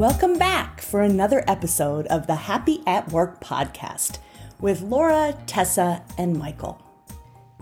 Welcome 0.00 0.38
back 0.38 0.80
for 0.80 1.02
another 1.02 1.44
episode 1.46 2.06
of 2.06 2.26
the 2.26 2.34
Happy 2.34 2.82
at 2.86 3.12
Work 3.12 3.38
podcast 3.44 4.16
with 4.58 4.80
Laura, 4.80 5.36
Tessa, 5.44 6.02
and 6.16 6.38
Michael. 6.38 6.80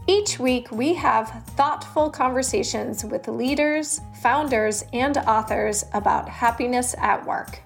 Each 0.06 0.38
week, 0.38 0.70
we 0.70 0.94
have 0.94 1.42
thoughtful 1.56 2.08
conversations 2.10 3.04
with 3.04 3.26
leaders, 3.26 4.00
founders, 4.22 4.84
and 4.92 5.16
authors 5.16 5.84
about 5.94 6.28
happiness 6.28 6.94
at 6.98 7.26
work. 7.26 7.58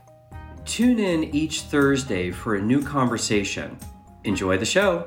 Tune 0.65 0.99
in 0.99 1.25
each 1.25 1.61
Thursday 1.61 2.31
for 2.31 2.55
a 2.55 2.63
new 2.63 2.83
conversation. 2.83 3.77
Enjoy 4.25 4.57
the 4.57 4.65
show. 4.65 5.05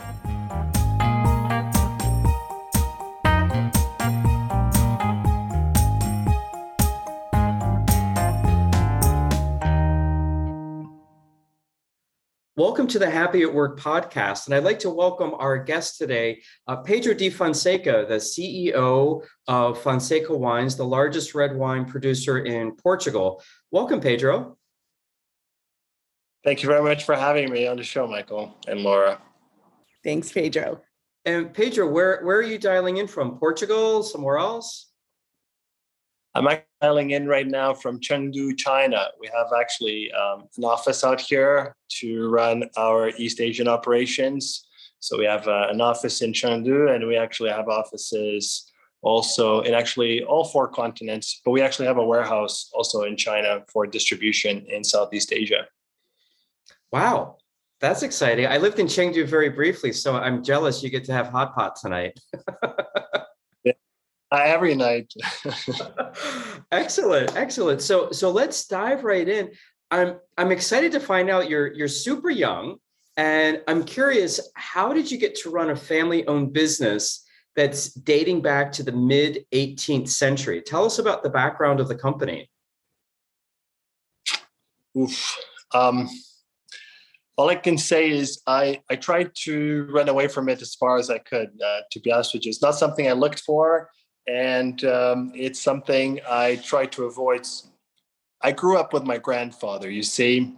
Welcome 12.65 12.87
to 12.87 12.97
the 12.97 13.11
Happy 13.11 13.43
at 13.43 13.53
Work 13.53 13.79
podcast. 13.79 14.47
And 14.47 14.55
I'd 14.55 14.63
like 14.63 14.79
to 14.79 14.89
welcome 14.89 15.35
our 15.35 15.55
guest 15.55 15.99
today, 15.99 16.41
uh, 16.67 16.77
Pedro 16.77 17.13
da 17.13 17.29
Fonseca, 17.29 18.07
the 18.09 18.15
CEO 18.15 19.23
of 19.47 19.79
Fonseca 19.83 20.35
Wines, 20.35 20.75
the 20.75 20.83
largest 20.83 21.35
red 21.35 21.55
wine 21.55 21.85
producer 21.85 22.39
in 22.39 22.71
Portugal. 22.71 23.43
Welcome, 23.69 24.01
Pedro. 24.01 24.57
Thank 26.43 26.63
you 26.63 26.67
very 26.67 26.81
much 26.81 27.03
for 27.03 27.13
having 27.13 27.51
me 27.51 27.67
on 27.67 27.77
the 27.77 27.83
show, 27.83 28.07
Michael 28.07 28.57
and 28.67 28.79
Laura. 28.79 29.21
Thanks, 30.03 30.31
Pedro. 30.31 30.81
And 31.23 31.53
Pedro, 31.53 31.87
where, 31.87 32.23
where 32.23 32.37
are 32.37 32.41
you 32.41 32.57
dialing 32.57 32.97
in 32.97 33.05
from? 33.05 33.37
Portugal, 33.37 34.01
somewhere 34.01 34.39
else? 34.39 34.91
I'm 36.35 36.47
dialing 36.81 37.11
in 37.11 37.27
right 37.27 37.47
now 37.47 37.73
from 37.73 38.01
Chengdu, 38.01 38.57
China. 38.57 39.07
We 39.21 39.29
have 39.33 39.47
actually 39.57 40.11
um, 40.11 40.49
an 40.57 40.65
office 40.65 41.01
out 41.01 41.21
here 41.21 41.73
to 42.01 42.27
run 42.27 42.65
our 42.75 43.09
East 43.17 43.39
Asian 43.39 43.69
operations. 43.69 44.67
So 44.99 45.17
we 45.17 45.23
have 45.25 45.47
uh, 45.47 45.67
an 45.69 45.79
office 45.79 46.21
in 46.21 46.33
Chengdu, 46.33 46.93
and 46.93 47.07
we 47.07 47.15
actually 47.15 47.51
have 47.51 47.69
offices 47.69 48.69
also 49.01 49.61
in 49.61 49.73
actually 49.73 50.23
all 50.23 50.43
four 50.43 50.67
continents. 50.67 51.41
But 51.45 51.51
we 51.51 51.61
actually 51.61 51.87
have 51.87 51.97
a 51.97 52.05
warehouse 52.05 52.69
also 52.73 53.03
in 53.03 53.15
China 53.15 53.63
for 53.71 53.87
distribution 53.87 54.65
in 54.67 54.83
Southeast 54.83 55.31
Asia. 55.31 55.67
Wow, 56.91 57.37
that's 57.79 58.03
exciting. 58.03 58.47
I 58.47 58.57
lived 58.57 58.79
in 58.79 58.87
Chengdu 58.87 59.25
very 59.25 59.49
briefly, 59.49 59.93
so 59.93 60.17
I'm 60.17 60.43
jealous 60.43 60.83
you 60.83 60.89
get 60.89 61.05
to 61.05 61.13
have 61.13 61.27
hot 61.27 61.55
pot 61.55 61.77
tonight. 61.81 62.19
Uh, 64.31 64.41
every 64.43 64.75
night. 64.75 65.13
excellent, 66.71 67.35
excellent. 67.35 67.81
So 67.81 68.11
so 68.11 68.31
let's 68.31 68.67
dive 68.67 69.03
right 69.03 69.27
in. 69.27 69.51
I'm 69.91 70.15
I'm 70.37 70.51
excited 70.51 70.91
to 70.93 70.99
find 70.99 71.29
out 71.29 71.49
you're 71.49 71.71
you're 71.73 71.87
super 71.87 72.31
young, 72.31 72.77
and 73.17 73.61
I'm 73.67 73.83
curious 73.83 74.39
how 74.55 74.93
did 74.93 75.11
you 75.11 75.19
get 75.19 75.35
to 75.37 75.51
run 75.51 75.69
a 75.69 75.75
family-owned 75.75 76.53
business 76.53 77.23
that's 77.55 77.93
dating 77.93 78.41
back 78.41 78.71
to 78.73 78.83
the 78.83 78.91
mid 78.91 79.45
18th 79.53 80.09
century? 80.09 80.61
Tell 80.61 80.85
us 80.85 80.97
about 80.97 81.21
the 81.21 81.29
background 81.29 81.79
of 81.79 81.87
the 81.87 81.95
company. 81.95 82.49
Oof. 84.97 85.37
Um, 85.73 86.09
all 87.37 87.49
I 87.49 87.55
can 87.55 87.77
say 87.77 88.09
is 88.09 88.41
I 88.47 88.81
I 88.89 88.95
tried 88.95 89.35
to 89.43 89.87
run 89.91 90.09
away 90.09 90.27
from 90.29 90.49
it 90.49 90.63
as 90.63 90.73
far 90.73 90.97
as 90.97 91.11
I 91.11 91.19
could. 91.19 91.49
Uh, 91.63 91.81
to 91.91 91.99
be 91.99 92.11
honest 92.11 92.33
with 92.33 92.43
you, 92.43 92.49
it's 92.49 92.61
not 92.63 92.73
something 92.73 93.07
I 93.07 93.11
looked 93.11 93.41
for 93.41 93.89
and 94.27 94.83
um, 94.85 95.31
it's 95.35 95.61
something 95.61 96.19
I 96.29 96.57
try 96.57 96.85
to 96.87 97.05
avoid. 97.05 97.47
I 98.41 98.51
grew 98.51 98.77
up 98.77 98.93
with 98.93 99.03
my 99.03 99.17
grandfather, 99.17 99.89
you 99.89 100.03
see, 100.03 100.55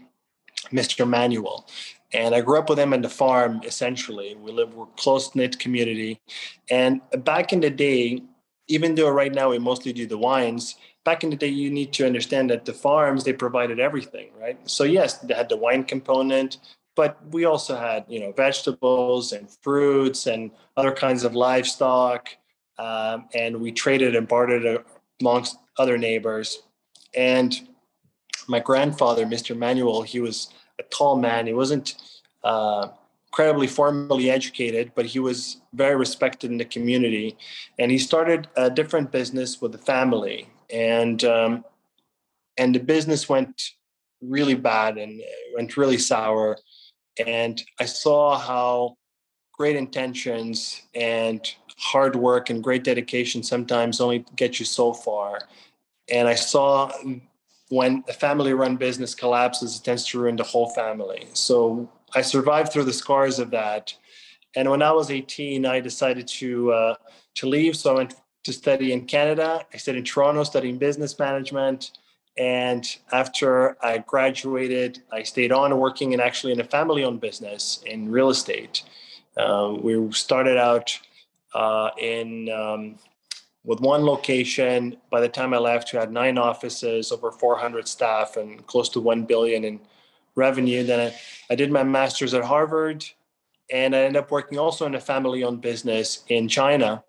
Mr. 0.72 1.08
Manuel, 1.08 1.68
and 2.14 2.34
I 2.34 2.42
grew 2.42 2.58
up 2.58 2.70
with 2.70 2.80
him 2.80 2.94
in 2.94 3.02
the 3.02 3.10
farm. 3.10 3.62
Essentially, 3.64 4.36
we 4.36 4.52
live 4.52 4.74
we're 4.74 4.86
close 4.98 5.36
knit 5.36 5.60
community, 5.60 6.20
and 6.70 7.02
back 7.20 7.54
in 7.54 7.60
the 7.60 7.70
day, 7.70 8.22
even 8.68 8.96
though 8.96 9.10
right 9.10 9.34
now 9.34 9.50
we 9.50 9.60
mostly 9.60 9.94
do 9.94 10.06
the 10.06 10.18
wines, 10.18 10.76
back 11.06 11.24
in 11.24 11.30
the 11.30 11.36
day 11.36 11.48
you 11.48 11.70
need 11.70 11.94
to 11.94 12.06
understand 12.06 12.50
that 12.50 12.66
the 12.66 12.74
farms 12.74 13.24
they 13.24 13.34
provided 13.34 13.80
everything, 13.80 14.30
right? 14.40 14.58
So 14.70 14.84
yes, 14.84 15.20
they 15.20 15.34
had 15.34 15.50
the 15.50 15.58
wine 15.58 15.84
component, 15.84 16.58
but 16.96 17.18
we 17.32 17.46
also 17.46 17.78
had 17.78 18.06
you 18.08 18.20
know 18.20 18.32
vegetables 18.32 19.34
and 19.34 19.50
fruits 19.62 20.28
and 20.28 20.52
other 20.76 20.92
kinds 20.92 21.24
of 21.24 21.36
livestock 21.36 22.30
um, 22.80 23.28
and 23.34 23.60
we 23.60 23.72
traded 23.72 24.16
and 24.16 24.28
bartered 24.28 24.84
amongst 25.20 25.58
other 25.78 25.98
neighbors. 25.98 26.62
And 27.16 27.56
my 28.48 28.60
grandfather, 28.60 29.26
Mr. 29.26 29.58
Manuel, 29.58 30.02
he 30.04 30.20
was 30.20 30.50
a 30.80 30.84
tall 30.84 31.18
man. 31.18 31.48
He 31.48 31.54
wasn't 31.54 31.96
uh, 32.44 32.90
incredibly 33.28 33.68
formally 33.68 34.30
educated, 34.30 34.92
but 34.96 35.06
he 35.06 35.20
was 35.20 35.58
very 35.74 35.96
respected 35.96 36.52
in 36.52 36.58
the 36.58 36.66
community. 36.66 37.38
And 37.78 37.92
he 37.92 37.98
started 37.98 38.48
a 38.56 38.70
different 38.70 39.12
business 39.12 39.62
with 39.62 39.72
the 39.72 39.78
family, 39.78 40.50
and 40.72 41.24
um, 41.24 41.66
and 42.58 42.74
the 42.74 42.80
business 42.80 43.30
went 43.30 43.72
really 44.22 44.56
bad 44.56 44.98
and 44.98 45.22
went 45.56 45.78
really 45.78 45.98
sour. 45.98 46.58
And 47.26 47.62
I 47.80 47.86
saw 47.86 48.38
how 48.38 48.97
great 49.58 49.76
intentions 49.76 50.84
and 50.96 51.56
hard 51.78 52.16
work 52.16 52.50
and 52.50 52.64
great 52.64 52.84
dedication 52.84 53.44
sometimes 53.44 54.00
only 54.00 54.26
get 54.36 54.60
you 54.60 54.66
so 54.66 54.94
far. 54.94 55.42
And 56.10 56.28
I 56.28 56.36
saw 56.36 56.92
when 57.70 58.04
a 58.08 58.14
family 58.14 58.54
run 58.54 58.78
business 58.78 59.14
collapses, 59.14 59.78
it 59.78 59.84
tends 59.84 60.06
to 60.08 60.20
ruin 60.20 60.36
the 60.36 60.44
whole 60.44 60.70
family. 60.70 61.28
So 61.34 61.92
I 62.16 62.22
survived 62.22 62.72
through 62.72 62.86
the 62.86 62.94
scars 62.94 63.40
of 63.40 63.52
that. 63.52 63.94
And 64.56 64.70
when 64.70 64.82
I 64.82 64.92
was 64.92 65.12
18, 65.12 65.66
I 65.66 65.80
decided 65.82 66.28
to 66.40 66.72
uh, 66.72 66.96
to 67.36 67.48
leave. 67.48 67.76
So 67.76 67.92
I 67.92 67.98
went 67.98 68.16
to 68.44 68.54
study 68.54 68.94
in 68.94 69.06
Canada. 69.06 69.66
I 69.74 69.78
studied 69.78 70.00
in 70.00 70.06
Toronto, 70.06 70.44
studying 70.44 70.78
business 70.78 71.20
management. 71.20 71.92
And 72.38 72.88
after 73.12 73.84
I 73.84 73.98
graduated, 73.98 75.02
I 75.12 75.24
stayed 75.24 75.52
on 75.52 75.78
working 75.78 76.14
in 76.14 76.20
actually 76.20 76.54
in 76.54 76.60
a 76.60 76.64
family-owned 76.64 77.20
business 77.20 77.82
in 77.86 78.10
real 78.12 78.30
estate. 78.30 78.84
Um, 79.38 79.82
we 79.84 80.12
started 80.12 80.58
out 80.58 80.98
uh, 81.54 81.92
in 82.00 82.50
um, 82.50 83.00
with 83.64 83.82
one 83.82 84.04
location. 84.06 84.98
By 85.12 85.22
the 85.22 85.30
time 85.30 85.54
I 85.54 85.58
left, 85.58 85.94
we 85.94 86.00
had 86.00 86.12
nine 86.12 86.38
offices, 86.38 87.12
over 87.12 87.32
400 87.32 87.88
staff, 87.88 88.38
and 88.38 88.66
close 88.66 88.90
to 88.90 89.02
one 89.02 89.26
billion 89.26 89.64
in 89.64 89.80
revenue. 90.36 90.84
Then 90.84 91.12
I, 91.12 91.16
I 91.52 91.56
did 91.56 91.72
my 91.72 91.84
master's 91.84 92.34
at 92.34 92.44
Harvard, 92.44 93.06
and 93.72 93.96
I 93.96 94.00
ended 94.00 94.24
up 94.24 94.32
working 94.32 94.58
also 94.58 94.86
in 94.86 94.96
a 94.96 95.00
family-owned 95.00 95.62
business 95.62 96.24
in 96.30 96.48
China. 96.48 97.04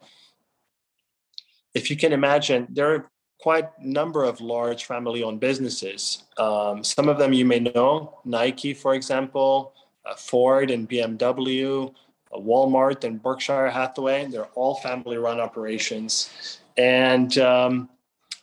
If 1.74 1.90
you 1.90 1.96
can 1.96 2.12
imagine, 2.12 2.66
there 2.70 2.94
are 2.94 3.10
quite 3.38 3.68
a 3.78 3.88
number 3.88 4.24
of 4.24 4.40
large 4.40 4.84
family-owned 4.84 5.38
businesses. 5.38 6.24
Um, 6.38 6.82
some 6.82 7.08
of 7.08 7.18
them 7.18 7.32
you 7.32 7.44
may 7.44 7.60
know, 7.60 8.18
Nike, 8.24 8.74
for 8.74 8.94
example, 8.94 9.74
uh, 10.04 10.16
Ford 10.16 10.70
and 10.70 10.88
BMW. 10.88 11.94
Walmart 12.32 13.04
and 13.04 13.22
Berkshire 13.22 13.70
Hathaway. 13.70 14.26
They're 14.26 14.46
all 14.54 14.76
family 14.76 15.16
run 15.16 15.40
operations. 15.40 16.60
And 16.76 17.36
um, 17.38 17.88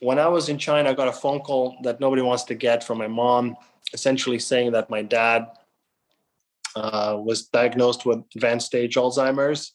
when 0.00 0.18
I 0.18 0.28
was 0.28 0.48
in 0.48 0.58
China, 0.58 0.90
I 0.90 0.94
got 0.94 1.08
a 1.08 1.12
phone 1.12 1.40
call 1.40 1.76
that 1.82 2.00
nobody 2.00 2.22
wants 2.22 2.44
to 2.44 2.54
get 2.54 2.84
from 2.84 2.98
my 2.98 3.08
mom, 3.08 3.56
essentially 3.92 4.38
saying 4.38 4.72
that 4.72 4.90
my 4.90 5.02
dad 5.02 5.46
uh, 6.74 7.16
was 7.18 7.46
diagnosed 7.46 8.04
with 8.04 8.22
advanced 8.34 8.66
stage 8.66 8.96
Alzheimer's. 8.96 9.72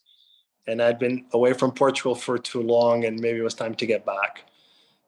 And 0.68 0.82
I'd 0.82 1.00
been 1.00 1.26
away 1.34 1.54
from 1.54 1.72
Portugal 1.72 2.14
for 2.14 2.38
too 2.38 2.62
long, 2.62 3.06
and 3.06 3.20
maybe 3.20 3.40
it 3.40 3.44
was 3.44 3.56
time 3.56 3.74
to 3.76 3.86
get 3.88 4.06
back. 4.06 4.44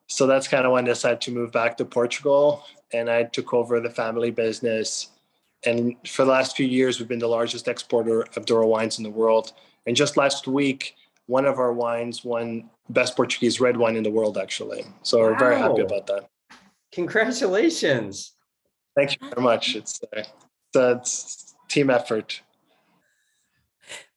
So 0.08 0.26
that's 0.26 0.48
kind 0.48 0.66
of 0.66 0.72
when 0.72 0.86
I 0.86 0.88
decided 0.88 1.22
to 1.22 1.32
move 1.32 1.52
back 1.52 1.78
to 1.78 1.86
Portugal. 1.86 2.66
And 2.92 3.10
I 3.10 3.24
took 3.24 3.54
over 3.54 3.80
the 3.80 3.90
family 3.90 4.32
business 4.32 5.10
and 5.66 5.96
for 6.08 6.26
the 6.26 6.32
last 6.32 6.56
few 6.56 6.66
years, 6.66 7.00
we've 7.00 7.08
been 7.08 7.20
the 7.20 7.28
largest 7.28 7.68
exporter 7.68 8.26
of 8.36 8.46
Douro 8.46 8.68
wines 8.68 8.98
in 8.98 9.04
the 9.04 9.10
world. 9.10 9.54
And 9.86 9.96
just 9.96 10.18
last 10.18 10.48
week, 10.48 10.96
one 11.28 11.46
of 11.46 11.58
our 11.60 11.74
wines 11.74 12.24
won 12.24 12.70
best 12.90 13.16
Portuguese 13.16 13.60
red 13.60 13.78
wine 13.78 13.96
in 13.96 14.04
the 14.04 14.12
world, 14.12 14.38
actually. 14.38 14.86
So 15.04 15.20
wow. 15.20 15.26
we're 15.26 15.40
very 15.40 15.58
happy 15.58 15.82
about 15.82 16.08
that. 16.08 16.28
Congratulations. 16.92 18.34
Thank 18.96 19.14
you 19.14 19.30
very 19.30 19.42
much. 19.42 19.76
It's, 19.76 20.02
uh, 20.16 20.24
it's 20.76 21.56
a 21.66 21.68
team 21.70 21.90
effort. 21.90 22.42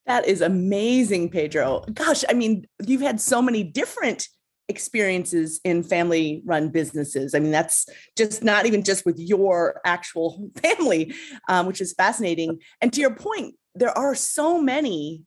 That 0.06 0.26
is 0.26 0.40
amazing, 0.40 1.31
Pedro. 1.31 1.84
Gosh, 1.92 2.25
I 2.28 2.32
mean, 2.32 2.66
you've 2.84 3.00
had 3.00 3.20
so 3.20 3.42
many 3.42 3.64
different 3.64 4.28
experiences 4.68 5.60
in 5.64 5.82
family 5.82 6.42
run 6.44 6.70
businesses. 6.70 7.34
I 7.34 7.38
mean, 7.38 7.52
that's 7.52 7.86
just 8.16 8.42
not 8.42 8.66
even 8.66 8.82
just 8.82 9.06
with 9.06 9.18
your 9.18 9.80
actual 9.84 10.50
family, 10.62 11.14
um, 11.48 11.66
which 11.66 11.80
is 11.80 11.92
fascinating. 11.92 12.60
And 12.80 12.92
to 12.92 13.00
your 13.00 13.14
point, 13.14 13.54
there 13.74 13.96
are 13.96 14.14
so 14.14 14.60
many 14.60 15.22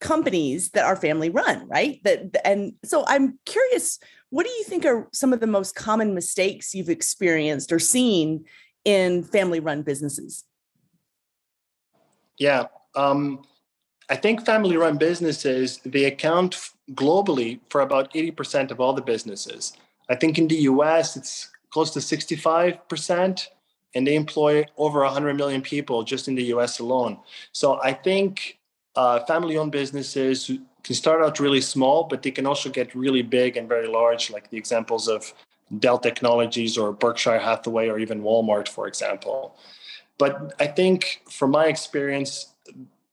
companies 0.00 0.70
that 0.70 0.84
are 0.84 0.96
family 0.96 1.30
run, 1.30 1.68
right? 1.68 2.00
That 2.02 2.36
and 2.44 2.72
so 2.84 3.04
I'm 3.06 3.38
curious 3.46 3.98
what 4.32 4.46
do 4.46 4.52
you 4.52 4.64
think 4.64 4.86
are 4.86 5.08
some 5.12 5.34
of 5.34 5.40
the 5.40 5.46
most 5.46 5.74
common 5.74 6.14
mistakes 6.14 6.74
you've 6.74 6.88
experienced 6.88 7.70
or 7.70 7.78
seen 7.78 8.46
in 8.82 9.24
family 9.24 9.60
run 9.60 9.82
businesses? 9.82 10.44
Yeah. 12.38 12.64
Um, 12.94 13.42
I 14.08 14.16
think 14.16 14.44
family 14.44 14.76
run 14.76 14.98
businesses, 14.98 15.78
they 15.84 16.04
account 16.04 16.70
globally 16.92 17.60
for 17.70 17.80
about 17.80 18.12
80% 18.12 18.70
of 18.70 18.80
all 18.80 18.92
the 18.92 19.02
businesses. 19.02 19.72
I 20.08 20.16
think 20.16 20.38
in 20.38 20.48
the 20.48 20.62
US, 20.72 21.16
it's 21.16 21.50
close 21.70 21.90
to 21.92 22.00
65%, 22.00 23.48
and 23.94 24.06
they 24.06 24.14
employ 24.14 24.64
over 24.76 25.00
100 25.00 25.34
million 25.34 25.62
people 25.62 26.02
just 26.02 26.28
in 26.28 26.34
the 26.34 26.44
US 26.54 26.80
alone. 26.80 27.18
So 27.52 27.80
I 27.82 27.92
think 27.92 28.58
uh, 28.96 29.20
family 29.24 29.56
owned 29.56 29.72
businesses 29.72 30.50
can 30.82 30.94
start 30.94 31.22
out 31.22 31.40
really 31.40 31.60
small, 31.60 32.04
but 32.04 32.22
they 32.22 32.30
can 32.30 32.46
also 32.46 32.68
get 32.68 32.94
really 32.94 33.22
big 33.22 33.56
and 33.56 33.68
very 33.68 33.86
large, 33.86 34.30
like 34.30 34.50
the 34.50 34.56
examples 34.56 35.08
of 35.08 35.32
Dell 35.78 35.98
Technologies 35.98 36.76
or 36.76 36.92
Berkshire 36.92 37.38
Hathaway 37.38 37.88
or 37.88 37.98
even 37.98 38.22
Walmart, 38.22 38.68
for 38.68 38.86
example. 38.88 39.56
But 40.18 40.54
I 40.60 40.66
think 40.66 41.22
from 41.30 41.50
my 41.50 41.66
experience, 41.66 42.51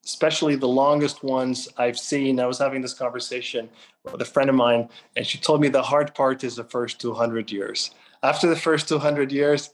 especially 0.09 0.56
the 0.56 0.67
longest 0.67 1.23
ones 1.23 1.69
I've 1.77 2.00
seen, 2.00 2.39
I 2.39 2.47
was 2.47 2.57
having 2.57 2.81
this 2.81 2.95
conversation 2.95 3.69
with 4.03 4.19
a 4.19 4.25
friend 4.25 4.50
of 4.50 4.56
mine, 4.56 4.89
and 5.15 5.25
she 5.25 5.38
told 5.38 5.61
me 5.61 5.67
the 5.67 5.83
hard 5.83 6.15
part 6.15 6.44
is 6.44 6.56
the 6.56 6.63
first 6.63 7.00
200 7.00 7.51
years. 7.51 7.91
After 8.23 8.47
the 8.47 8.56
first 8.56 8.88
200 8.88 9.31
years, 9.31 9.69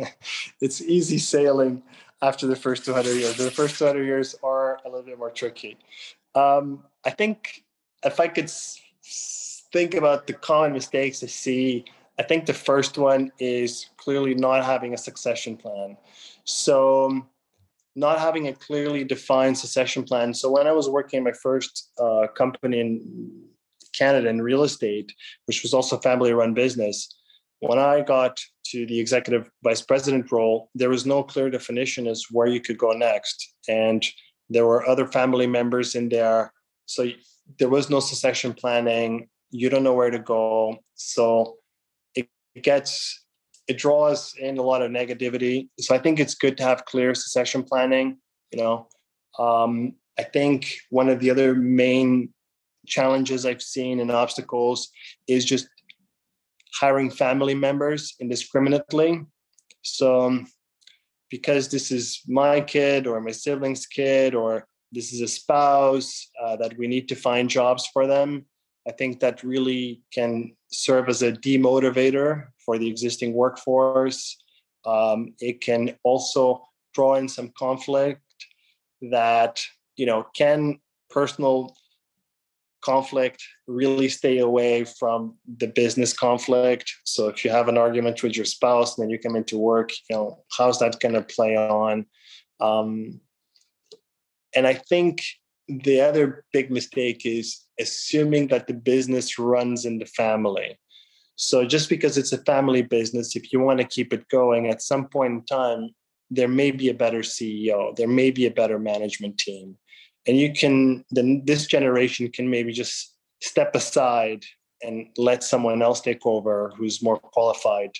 it's 0.62 0.80
easy 0.80 1.18
sailing 1.18 1.82
after 2.22 2.46
the 2.46 2.56
first 2.56 2.86
200 2.86 3.10
years. 3.10 3.36
The 3.36 3.50
first 3.50 3.78
200 3.78 4.04
years 4.04 4.34
are 4.42 4.80
a 4.86 4.88
little 4.88 5.04
bit 5.04 5.18
more 5.18 5.30
tricky. 5.30 5.76
Um, 6.34 6.84
I 7.04 7.10
think 7.10 7.62
if 8.02 8.18
I 8.20 8.28
could 8.28 8.50
think 9.74 9.92
about 9.92 10.26
the 10.26 10.32
common 10.32 10.72
mistakes 10.72 11.22
I 11.22 11.26
see, 11.26 11.84
I 12.18 12.22
think 12.22 12.46
the 12.46 12.54
first 12.54 12.96
one 12.96 13.32
is 13.38 13.90
clearly 13.98 14.34
not 14.34 14.64
having 14.64 14.94
a 14.94 14.98
succession 14.98 15.58
plan. 15.58 15.98
So, 16.44 17.26
not 17.96 18.18
having 18.18 18.48
a 18.48 18.52
clearly 18.52 19.04
defined 19.04 19.56
succession 19.56 20.04
plan. 20.04 20.34
So, 20.34 20.50
when 20.50 20.66
I 20.66 20.72
was 20.72 20.88
working 20.88 21.18
in 21.18 21.24
my 21.24 21.32
first 21.32 21.90
uh, 21.98 22.26
company 22.34 22.80
in 22.80 23.42
Canada 23.96 24.28
in 24.28 24.42
real 24.42 24.64
estate, 24.64 25.12
which 25.46 25.62
was 25.62 25.72
also 25.74 25.96
a 25.96 26.02
family 26.02 26.32
run 26.32 26.54
business, 26.54 27.14
when 27.60 27.78
I 27.78 28.02
got 28.02 28.40
to 28.66 28.86
the 28.86 28.98
executive 28.98 29.50
vice 29.62 29.82
president 29.82 30.30
role, 30.30 30.70
there 30.74 30.90
was 30.90 31.06
no 31.06 31.22
clear 31.22 31.50
definition 31.50 32.06
as 32.06 32.26
where 32.30 32.46
you 32.46 32.60
could 32.60 32.78
go 32.78 32.92
next. 32.92 33.54
And 33.68 34.04
there 34.50 34.66
were 34.66 34.86
other 34.86 35.06
family 35.06 35.46
members 35.46 35.94
in 35.94 36.08
there. 36.08 36.52
So 36.86 37.08
there 37.58 37.68
was 37.68 37.90
no 37.90 38.00
succession 38.00 38.52
planning. 38.52 39.28
You 39.50 39.70
don't 39.70 39.82
know 39.82 39.94
where 39.94 40.10
to 40.10 40.18
go. 40.18 40.78
So 40.94 41.56
it 42.14 42.28
gets, 42.60 43.23
it 43.66 43.78
draws 43.78 44.34
in 44.38 44.58
a 44.58 44.62
lot 44.62 44.82
of 44.82 44.90
negativity. 44.90 45.68
So 45.78 45.94
I 45.94 45.98
think 45.98 46.20
it's 46.20 46.34
good 46.34 46.56
to 46.58 46.62
have 46.62 46.84
clear 46.84 47.14
succession 47.14 47.62
planning. 47.62 48.18
You 48.52 48.58
know, 48.58 48.88
um, 49.38 49.94
I 50.18 50.22
think 50.22 50.76
one 50.90 51.08
of 51.08 51.20
the 51.20 51.30
other 51.30 51.54
main 51.54 52.32
challenges 52.86 53.46
I've 53.46 53.62
seen 53.62 54.00
and 54.00 54.10
obstacles 54.10 54.90
is 55.26 55.44
just 55.44 55.68
hiring 56.74 57.10
family 57.10 57.54
members 57.54 58.14
indiscriminately. 58.20 59.22
So, 59.82 60.22
um, 60.22 60.46
because 61.30 61.68
this 61.68 61.90
is 61.90 62.20
my 62.28 62.60
kid 62.60 63.06
or 63.06 63.20
my 63.20 63.32
sibling's 63.32 63.86
kid 63.86 64.34
or 64.34 64.66
this 64.92 65.12
is 65.12 65.20
a 65.20 65.28
spouse 65.28 66.30
uh, 66.42 66.56
that 66.56 66.76
we 66.78 66.86
need 66.86 67.08
to 67.08 67.16
find 67.16 67.50
jobs 67.50 67.86
for 67.92 68.06
them, 68.06 68.46
I 68.86 68.92
think 68.92 69.20
that 69.20 69.42
really 69.42 70.02
can 70.12 70.54
serve 70.70 71.08
as 71.08 71.22
a 71.22 71.32
demotivator 71.32 72.48
for 72.64 72.78
the 72.78 72.88
existing 72.88 73.32
workforce. 73.32 74.36
Um, 74.84 75.34
it 75.40 75.60
can 75.60 75.96
also 76.02 76.66
draw 76.92 77.14
in 77.14 77.28
some 77.28 77.50
conflict 77.56 78.20
that 79.10 79.62
you 79.96 80.06
know 80.06 80.26
can 80.34 80.80
personal 81.10 81.74
conflict, 82.84 83.42
really 83.66 84.08
stay 84.08 84.38
away 84.38 84.84
from 84.84 85.36
the 85.56 85.66
business 85.66 86.12
conflict. 86.12 86.92
So 87.04 87.28
if 87.28 87.44
you 87.44 87.50
have 87.50 87.68
an 87.68 87.78
argument 87.78 88.22
with 88.22 88.36
your 88.36 88.44
spouse, 88.44 88.96
and 88.96 89.02
then 89.02 89.10
you 89.10 89.18
come 89.18 89.36
into 89.36 89.58
work, 89.58 89.90
you 90.08 90.16
know, 90.16 90.44
how's 90.56 90.78
that 90.80 91.00
going 91.00 91.14
to 91.14 91.22
play 91.22 91.56
on? 91.56 92.06
Um, 92.60 93.20
and 94.54 94.66
I 94.66 94.74
think 94.74 95.22
the 95.68 96.02
other 96.02 96.44
big 96.52 96.70
mistake 96.70 97.22
is 97.24 97.63
assuming 97.78 98.48
that 98.48 98.66
the 98.66 98.74
business 98.74 99.38
runs 99.38 99.84
in 99.84 99.98
the 99.98 100.06
family. 100.06 100.78
So 101.36 101.64
just 101.64 101.88
because 101.88 102.16
it's 102.16 102.32
a 102.32 102.42
family 102.44 102.82
business, 102.82 103.34
if 103.34 103.52
you 103.52 103.60
want 103.60 103.80
to 103.80 103.86
keep 103.86 104.12
it 104.12 104.28
going, 104.28 104.68
at 104.68 104.82
some 104.82 105.08
point 105.08 105.32
in 105.32 105.44
time, 105.44 105.90
there 106.30 106.48
may 106.48 106.70
be 106.70 106.88
a 106.88 106.94
better 106.94 107.20
CEO, 107.20 107.94
there 107.96 108.08
may 108.08 108.30
be 108.30 108.46
a 108.46 108.50
better 108.50 108.78
management 108.78 109.38
team 109.38 109.76
and 110.26 110.38
you 110.38 110.52
can 110.52 111.04
then 111.10 111.42
this 111.44 111.66
generation 111.66 112.30
can 112.30 112.48
maybe 112.48 112.72
just 112.72 113.14
step 113.42 113.74
aside 113.74 114.44
and 114.82 115.08
let 115.16 115.42
someone 115.42 115.82
else 115.82 116.00
take 116.00 116.24
over 116.26 116.72
who's 116.76 117.02
more 117.02 117.18
qualified 117.18 117.90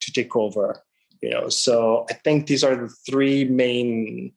to 0.00 0.12
take 0.12 0.34
over 0.36 0.82
you 1.22 1.30
know 1.30 1.48
so 1.48 2.06
i 2.10 2.14
think 2.24 2.46
these 2.46 2.64
are 2.64 2.76
the 2.76 2.94
three 3.08 3.44
main 3.44 4.32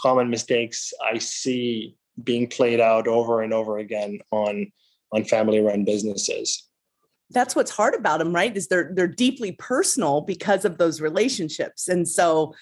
common 0.00 0.30
mistakes 0.30 0.92
i 1.04 1.18
see 1.18 1.96
being 2.22 2.48
played 2.48 2.80
out 2.80 3.06
over 3.08 3.42
and 3.42 3.52
over 3.52 3.78
again 3.78 4.20
on 4.30 4.70
on 5.12 5.24
family 5.24 5.60
run 5.60 5.84
businesses. 5.84 6.68
That's 7.30 7.56
what's 7.56 7.70
hard 7.70 7.94
about 7.94 8.18
them 8.18 8.34
right 8.34 8.54
is 8.56 8.68
they're 8.68 8.92
they're 8.94 9.06
deeply 9.06 9.52
personal 9.52 10.20
because 10.20 10.64
of 10.64 10.78
those 10.78 11.00
relationships. 11.00 11.88
And 11.88 12.08
so 12.08 12.54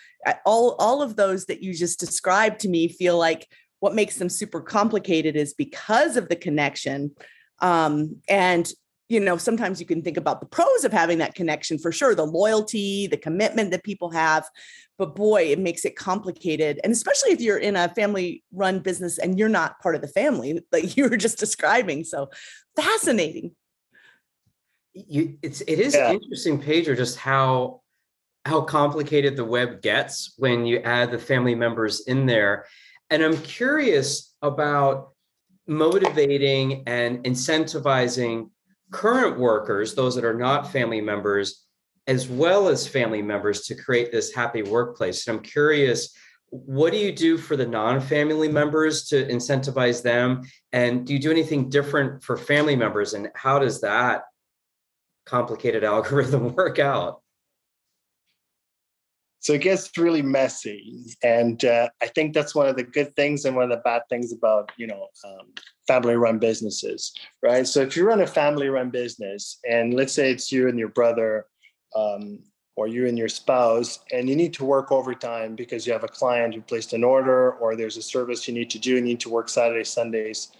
all 0.44 0.76
all 0.78 1.02
of 1.02 1.16
those 1.16 1.46
that 1.46 1.62
you 1.62 1.74
just 1.74 1.98
described 1.98 2.60
to 2.60 2.68
me 2.68 2.88
feel 2.88 3.18
like 3.18 3.48
what 3.80 3.94
makes 3.94 4.16
them 4.16 4.28
super 4.28 4.60
complicated 4.60 5.36
is 5.36 5.54
because 5.54 6.16
of 6.16 6.28
the 6.28 6.36
connection 6.36 7.12
um, 7.60 8.16
and 8.28 8.72
you 9.10 9.20
know 9.20 9.36
sometimes 9.36 9.80
you 9.80 9.86
can 9.86 10.00
think 10.00 10.16
about 10.16 10.40
the 10.40 10.46
pros 10.46 10.84
of 10.84 10.92
having 10.92 11.18
that 11.18 11.34
connection 11.34 11.78
for 11.78 11.92
sure 11.92 12.14
the 12.14 12.24
loyalty 12.24 13.06
the 13.06 13.16
commitment 13.16 13.70
that 13.70 13.84
people 13.84 14.10
have 14.10 14.48
but 15.00 15.16
boy 15.16 15.44
it 15.44 15.58
makes 15.58 15.86
it 15.86 15.96
complicated. 15.96 16.78
And 16.84 16.92
especially 16.92 17.32
if 17.32 17.40
you're 17.40 17.56
in 17.56 17.74
a 17.74 17.88
family 17.88 18.44
run 18.52 18.80
business 18.80 19.16
and 19.16 19.38
you're 19.38 19.48
not 19.48 19.80
part 19.80 19.94
of 19.94 20.02
the 20.02 20.08
family 20.08 20.62
like 20.70 20.94
you 20.96 21.08
were 21.08 21.16
just 21.16 21.38
describing. 21.38 22.04
So 22.04 22.28
fascinating. 22.76 23.56
You 24.92 25.38
it's 25.42 25.62
it 25.62 25.78
is 25.80 25.94
yeah. 25.94 26.12
interesting 26.12 26.60
Pedro 26.60 26.94
just 26.94 27.16
how 27.16 27.80
how 28.44 28.60
complicated 28.60 29.36
the 29.36 29.44
web 29.44 29.80
gets 29.80 30.34
when 30.36 30.66
you 30.66 30.80
add 30.80 31.10
the 31.10 31.18
family 31.18 31.54
members 31.54 32.00
in 32.00 32.26
there. 32.26 32.66
And 33.08 33.22
I'm 33.22 33.38
curious 33.38 34.34
about 34.42 35.12
motivating 35.66 36.82
and 36.86 37.24
incentivizing 37.24 38.50
current 38.90 39.38
workers, 39.38 39.94
those 39.94 40.14
that 40.14 40.24
are 40.24 40.34
not 40.34 40.70
family 40.70 41.00
members, 41.00 41.66
as 42.06 42.28
well 42.28 42.68
as 42.68 42.86
family 42.86 43.22
members 43.22 43.66
to 43.66 43.74
create 43.74 44.10
this 44.10 44.34
happy 44.34 44.62
workplace. 44.62 45.26
And 45.26 45.36
I'm 45.36 45.42
curious, 45.42 46.14
what 46.50 46.90
do 46.90 46.98
you 46.98 47.12
do 47.12 47.38
for 47.38 47.56
the 47.56 47.66
non-family 47.66 48.48
members 48.48 49.04
to 49.08 49.26
incentivize 49.28 50.02
them? 50.02 50.42
And 50.72 51.06
do 51.06 51.12
you 51.12 51.20
do 51.20 51.30
anything 51.30 51.68
different 51.68 52.24
for 52.24 52.36
family 52.36 52.74
members? 52.74 53.14
And 53.14 53.28
how 53.34 53.60
does 53.60 53.80
that 53.82 54.24
complicated 55.26 55.84
algorithm 55.94 56.54
work 56.54 56.78
out? 56.78 57.22
So 59.40 59.54
it 59.54 59.62
gets 59.62 59.96
really 59.96 60.20
messy, 60.20 61.16
and 61.22 61.64
uh, 61.64 61.88
I 62.02 62.08
think 62.08 62.34
that's 62.34 62.54
one 62.54 62.68
of 62.68 62.76
the 62.76 62.82
good 62.82 63.16
things 63.16 63.46
and 63.46 63.56
one 63.56 63.64
of 63.64 63.70
the 63.70 63.82
bad 63.82 64.02
things 64.10 64.32
about 64.32 64.70
you 64.76 64.86
know 64.86 65.08
um, 65.24 65.48
family-run 65.88 66.38
businesses, 66.38 67.14
right? 67.42 67.66
So 67.66 67.80
if 67.80 67.96
you 67.96 68.06
run 68.06 68.20
a 68.20 68.26
family-run 68.26 68.90
business, 68.90 69.58
and 69.68 69.94
let's 69.94 70.12
say 70.12 70.30
it's 70.30 70.52
you 70.52 70.68
and 70.68 70.78
your 70.78 70.90
brother, 70.90 71.46
um, 71.96 72.40
or 72.76 72.86
you 72.86 73.06
and 73.06 73.16
your 73.16 73.30
spouse, 73.30 74.00
and 74.12 74.28
you 74.28 74.36
need 74.36 74.52
to 74.54 74.64
work 74.64 74.92
overtime 74.92 75.56
because 75.56 75.86
you 75.86 75.94
have 75.94 76.04
a 76.04 76.08
client 76.08 76.54
who 76.54 76.60
placed 76.60 76.92
an 76.92 77.02
order, 77.02 77.52
or 77.52 77.76
there's 77.76 77.96
a 77.96 78.02
service 78.02 78.46
you 78.46 78.52
need 78.52 78.68
to 78.70 78.78
do, 78.78 78.96
you 78.96 79.00
need 79.00 79.20
to 79.20 79.30
work 79.30 79.48
Saturdays, 79.48 79.88
Sundays. 79.88 80.52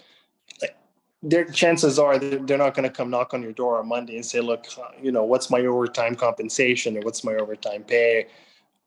Their 1.21 1.45
chances 1.45 1.99
are 1.99 2.17
they're 2.17 2.57
not 2.57 2.73
going 2.73 2.89
to 2.89 2.95
come 2.95 3.11
knock 3.11 3.35
on 3.35 3.43
your 3.43 3.53
door 3.53 3.77
on 3.77 3.87
Monday 3.87 4.15
and 4.15 4.25
say, 4.25 4.39
"Look, 4.39 4.65
you 4.99 5.11
know, 5.11 5.23
what's 5.23 5.51
my 5.51 5.59
overtime 5.59 6.15
compensation 6.15 6.97
or 6.97 7.01
what's 7.01 7.23
my 7.23 7.35
overtime 7.35 7.83
pay?" 7.83 8.25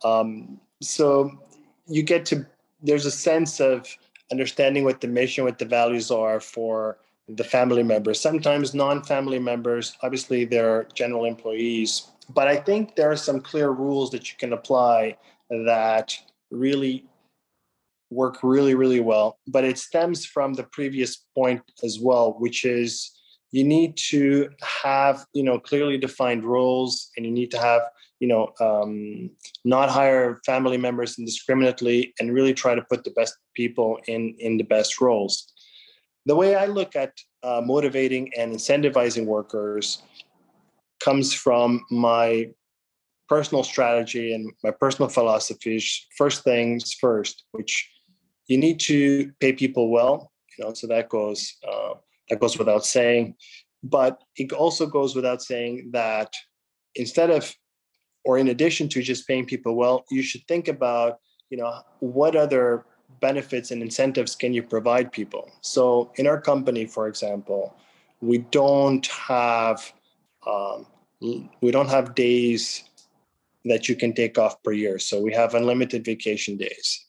Um, 0.04 0.60
so 0.82 1.30
you 1.86 2.02
get 2.02 2.24
to 2.26 2.46
there's 2.82 3.06
a 3.06 3.10
sense 3.10 3.60
of 3.60 3.88
understanding 4.30 4.84
what 4.84 5.00
the 5.00 5.08
mission, 5.08 5.44
what 5.44 5.58
the 5.58 5.64
values 5.64 6.10
are 6.10 6.38
for 6.38 6.98
the 7.28 7.44
family 7.44 7.82
members. 7.82 8.20
Sometimes 8.20 8.74
non-family 8.74 9.38
members, 9.38 9.96
obviously 10.02 10.44
they're 10.44 10.86
general 10.94 11.24
employees, 11.24 12.08
but 12.34 12.46
I 12.46 12.56
think 12.56 12.94
there 12.94 13.10
are 13.10 13.16
some 13.16 13.40
clear 13.40 13.70
rules 13.70 14.10
that 14.10 14.30
you 14.30 14.36
can 14.38 14.52
apply 14.52 15.16
that 15.48 16.14
really 16.50 17.04
work 18.10 18.38
really, 18.42 18.74
really 18.74 19.00
well. 19.00 19.38
But 19.46 19.64
it 19.64 19.78
stems 19.78 20.26
from 20.26 20.54
the 20.54 20.64
previous 20.64 21.16
point 21.34 21.62
as 21.82 21.98
well, 21.98 22.36
which 22.38 22.64
is 22.64 23.12
you 23.50 23.64
need 23.64 23.96
to 23.96 24.50
have 24.82 25.24
you 25.32 25.42
know 25.42 25.58
clearly 25.58 25.96
defined 25.96 26.44
roles 26.44 27.10
and 27.16 27.24
you 27.24 27.32
need 27.32 27.50
to 27.52 27.58
have 27.58 27.82
you 28.20 28.28
know 28.28 28.52
um, 28.60 29.30
not 29.64 29.90
hire 29.90 30.40
family 30.46 30.76
members 30.76 31.18
indiscriminately 31.18 32.14
and 32.18 32.32
really 32.32 32.54
try 32.54 32.74
to 32.74 32.82
put 32.82 33.04
the 33.04 33.10
best 33.10 33.34
people 33.54 33.98
in 34.06 34.34
in 34.38 34.56
the 34.56 34.64
best 34.64 35.00
roles. 35.00 35.52
The 36.26 36.36
way 36.36 36.54
i 36.54 36.66
look 36.66 36.96
at 36.96 37.12
uh, 37.42 37.60
motivating 37.64 38.32
and 38.38 38.54
incentivizing 38.54 39.26
workers 39.26 40.02
comes 41.02 41.34
from 41.34 41.84
my 41.90 42.50
personal 43.28 43.64
strategy 43.64 44.34
and 44.34 44.50
my 44.62 44.70
personal 44.70 45.08
philosophy 45.08 45.82
first 46.16 46.44
things 46.44 46.94
first 46.94 47.44
which 47.52 47.90
you 48.48 48.58
need 48.58 48.78
to 48.78 49.32
pay 49.40 49.52
people 49.52 49.90
well 49.90 50.30
you 50.56 50.64
know 50.64 50.72
so 50.72 50.86
that 50.86 51.08
goes 51.08 51.56
uh, 51.68 51.94
that 52.28 52.40
goes 52.40 52.58
without 52.58 52.84
saying. 52.84 53.34
But 53.82 54.22
it 54.36 54.52
also 54.52 54.86
goes 54.86 55.14
without 55.14 55.42
saying 55.42 55.90
that 55.92 56.32
instead 56.94 57.30
of 57.30 57.54
or 58.24 58.38
in 58.38 58.48
addition 58.48 58.88
to 58.88 59.02
just 59.02 59.26
paying 59.26 59.44
people 59.44 59.74
well 59.74 60.04
you 60.10 60.22
should 60.22 60.46
think 60.48 60.68
about 60.68 61.18
you 61.50 61.58
know 61.58 61.80
what 62.00 62.34
other 62.36 62.84
benefits 63.20 63.70
and 63.70 63.82
incentives 63.82 64.34
can 64.34 64.52
you 64.52 64.62
provide 64.62 65.12
people? 65.12 65.50
So 65.60 66.12
in 66.16 66.26
our 66.26 66.40
company 66.40 66.86
for 66.86 67.06
example 67.08 67.74
we 68.20 68.38
don't 68.38 69.06
have 69.06 69.92
um, 70.46 70.86
we 71.62 71.70
don't 71.70 71.88
have 71.88 72.14
days 72.14 72.84
that 73.64 73.88
you 73.88 73.96
can 73.96 74.12
take 74.12 74.36
off 74.38 74.62
per 74.62 74.72
year. 74.72 74.98
So 74.98 75.20
we 75.20 75.32
have 75.32 75.54
unlimited 75.54 76.04
vacation 76.04 76.56
days. 76.56 77.06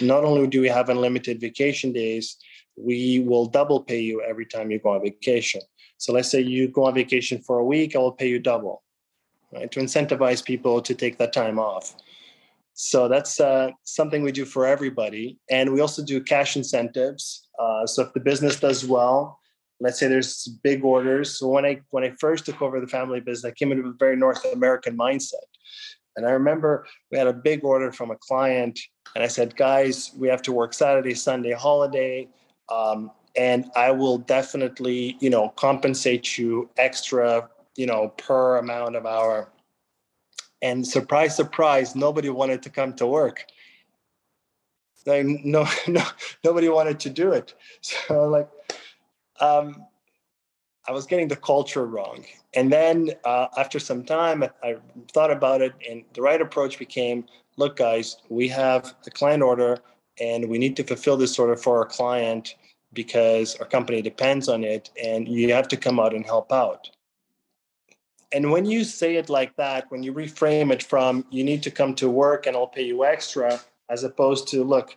Not 0.00 0.24
only 0.24 0.46
do 0.48 0.60
we 0.60 0.68
have 0.68 0.88
unlimited 0.88 1.40
vacation 1.40 1.92
days 1.92 2.36
we 2.76 3.20
will 3.20 3.46
double 3.46 3.80
pay 3.82 4.00
you 4.00 4.22
every 4.22 4.46
time 4.46 4.70
you 4.70 4.78
go 4.78 4.90
on 4.90 5.02
vacation. 5.02 5.60
So 5.98 6.12
let's 6.12 6.30
say 6.30 6.40
you 6.40 6.68
go 6.68 6.84
on 6.84 6.94
vacation 6.94 7.40
for 7.42 7.58
a 7.58 7.64
week 7.64 7.96
i 7.96 7.98
will 7.98 8.12
pay 8.12 8.28
you 8.28 8.38
double 8.38 8.82
right, 9.52 9.70
to 9.70 9.80
incentivize 9.80 10.44
people 10.44 10.80
to 10.82 10.94
take 10.94 11.18
that 11.18 11.32
time 11.32 11.58
off. 11.58 11.94
So 12.74 13.08
that's 13.08 13.40
uh, 13.40 13.70
something 13.82 14.22
we 14.22 14.30
do 14.30 14.44
for 14.44 14.64
everybody. 14.64 15.38
And 15.50 15.72
we 15.72 15.80
also 15.80 16.04
do 16.04 16.22
cash 16.22 16.56
incentives. 16.56 17.48
Uh, 17.58 17.86
so 17.86 18.02
if 18.02 18.12
the 18.12 18.20
business 18.20 18.60
does 18.60 18.84
well, 18.84 19.40
let's 19.80 19.98
say 19.98 20.08
there's 20.08 20.46
big 20.62 20.84
orders. 20.84 21.38
So 21.38 21.48
when 21.48 21.64
I 21.64 21.80
when 21.90 22.04
I 22.04 22.14
first 22.20 22.46
took 22.46 22.62
over 22.62 22.80
the 22.80 22.86
family 22.86 23.20
business, 23.20 23.50
I 23.50 23.54
came 23.54 23.72
into 23.72 23.88
a 23.88 23.92
very 23.98 24.16
North 24.16 24.44
American 24.52 24.96
mindset. 24.96 25.48
And 26.16 26.26
I 26.26 26.30
remember 26.30 26.86
we 27.10 27.18
had 27.18 27.26
a 27.26 27.32
big 27.32 27.64
order 27.64 27.92
from 27.92 28.10
a 28.10 28.16
client, 28.16 28.78
and 29.14 29.22
I 29.22 29.28
said, 29.28 29.54
guys, 29.56 30.10
we 30.16 30.28
have 30.28 30.42
to 30.42 30.52
work 30.52 30.74
Saturday, 30.74 31.14
Sunday, 31.14 31.52
holiday. 31.52 32.28
Um, 32.72 33.10
and 33.36 33.70
I 33.76 33.92
will 33.92 34.18
definitely, 34.18 35.16
you 35.20 35.30
know, 35.30 35.50
compensate 35.50 36.36
you 36.36 36.70
extra 36.76 37.48
you 37.78 37.86
know, 37.86 38.08
per 38.08 38.58
amount 38.58 38.96
of 38.96 39.06
hour. 39.06 39.52
And 40.60 40.86
surprise, 40.86 41.36
surprise, 41.36 41.94
nobody 41.94 42.28
wanted 42.28 42.60
to 42.64 42.70
come 42.70 42.92
to 42.94 43.06
work. 43.06 43.46
Like, 45.06 45.24
no, 45.24 45.66
no, 45.86 46.04
nobody 46.44 46.68
wanted 46.68 47.00
to 47.00 47.10
do 47.10 47.32
it. 47.32 47.54
So 47.80 48.28
like, 48.28 48.50
um, 49.40 49.86
I 50.88 50.90
was 50.90 51.06
getting 51.06 51.28
the 51.28 51.36
culture 51.36 51.86
wrong. 51.86 52.24
And 52.54 52.72
then 52.72 53.12
uh, 53.24 53.46
after 53.56 53.78
some 53.78 54.04
time, 54.04 54.42
I 54.62 54.76
thought 55.12 55.30
about 55.30 55.62
it, 55.62 55.72
and 55.88 56.02
the 56.14 56.22
right 56.22 56.40
approach 56.40 56.78
became 56.78 57.26
look, 57.56 57.76
guys, 57.76 58.16
we 58.28 58.48
have 58.48 58.94
a 59.06 59.10
client 59.10 59.42
order 59.42 59.78
and 60.20 60.48
we 60.48 60.58
need 60.58 60.76
to 60.76 60.84
fulfill 60.84 61.16
this 61.16 61.38
order 61.38 61.56
for 61.56 61.78
our 61.78 61.84
client 61.84 62.56
because 62.92 63.54
our 63.56 63.66
company 63.66 64.02
depends 64.02 64.48
on 64.48 64.64
it, 64.64 64.90
and 65.00 65.28
you 65.28 65.52
have 65.52 65.68
to 65.68 65.76
come 65.76 66.00
out 66.00 66.14
and 66.14 66.24
help 66.24 66.50
out 66.50 66.90
and 68.32 68.50
when 68.50 68.64
you 68.64 68.84
say 68.84 69.16
it 69.16 69.28
like 69.28 69.54
that 69.56 69.90
when 69.90 70.02
you 70.02 70.12
reframe 70.12 70.72
it 70.72 70.82
from 70.82 71.24
you 71.30 71.44
need 71.44 71.62
to 71.62 71.70
come 71.70 71.94
to 71.94 72.08
work 72.08 72.46
and 72.46 72.56
i'll 72.56 72.66
pay 72.66 72.84
you 72.84 73.04
extra 73.04 73.60
as 73.90 74.04
opposed 74.04 74.48
to 74.48 74.64
look 74.64 74.96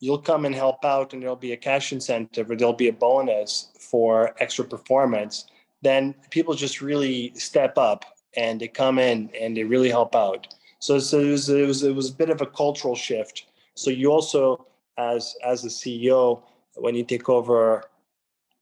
you'll 0.00 0.18
come 0.18 0.44
and 0.44 0.54
help 0.54 0.84
out 0.84 1.12
and 1.12 1.22
there'll 1.22 1.36
be 1.36 1.52
a 1.52 1.56
cash 1.56 1.92
incentive 1.92 2.50
or 2.50 2.56
there'll 2.56 2.72
be 2.72 2.88
a 2.88 2.92
bonus 2.92 3.70
for 3.78 4.34
extra 4.40 4.64
performance 4.64 5.46
then 5.82 6.14
people 6.30 6.54
just 6.54 6.80
really 6.80 7.32
step 7.34 7.76
up 7.76 8.04
and 8.36 8.60
they 8.60 8.68
come 8.68 8.98
in 8.98 9.30
and 9.38 9.56
they 9.56 9.64
really 9.64 9.90
help 9.90 10.14
out. 10.14 10.54
So, 10.78 10.98
so 10.98 11.20
it, 11.20 11.30
was, 11.30 11.48
it 11.48 11.66
was 11.66 11.82
it 11.82 11.94
was 11.94 12.10
a 12.10 12.14
bit 12.14 12.30
of 12.30 12.40
a 12.40 12.46
cultural 12.46 12.96
shift. 12.96 13.46
So 13.74 13.90
you 13.90 14.10
also 14.10 14.66
as 14.98 15.34
as 15.44 15.64
a 15.64 15.68
ceo 15.68 16.42
when 16.76 16.94
you 16.94 17.02
take 17.02 17.28
over 17.28 17.84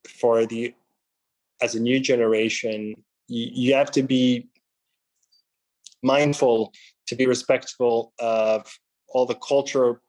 for 0.08 0.46
the 0.46 0.72
as 1.60 1.74
a 1.74 1.80
new 1.80 1.98
generation 1.98 2.94
you, 3.30 3.50
you 3.52 3.74
have 3.74 3.90
to 3.92 4.02
be 4.02 4.48
mindful 6.02 6.72
to 7.06 7.14
be 7.14 7.26
respectful 7.26 8.12
of 8.18 8.78
all 9.08 9.26
the 9.26 9.36
culture 9.36 10.00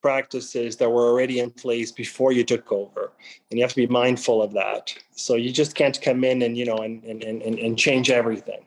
practices 0.00 0.76
that 0.76 0.90
were 0.90 1.06
already 1.08 1.38
in 1.38 1.50
place 1.50 1.92
before 1.92 2.32
you 2.32 2.42
took 2.42 2.72
over 2.72 3.12
and 3.50 3.58
you 3.58 3.62
have 3.62 3.70
to 3.70 3.76
be 3.76 3.86
mindful 3.86 4.42
of 4.42 4.52
that. 4.52 4.92
So 5.14 5.36
you 5.36 5.52
just 5.52 5.76
can't 5.76 6.00
come 6.02 6.24
in 6.24 6.42
and 6.42 6.56
you 6.56 6.64
know 6.64 6.78
and 6.78 7.04
and, 7.04 7.22
and, 7.22 7.58
and 7.58 7.78
change 7.78 8.10
everything. 8.10 8.66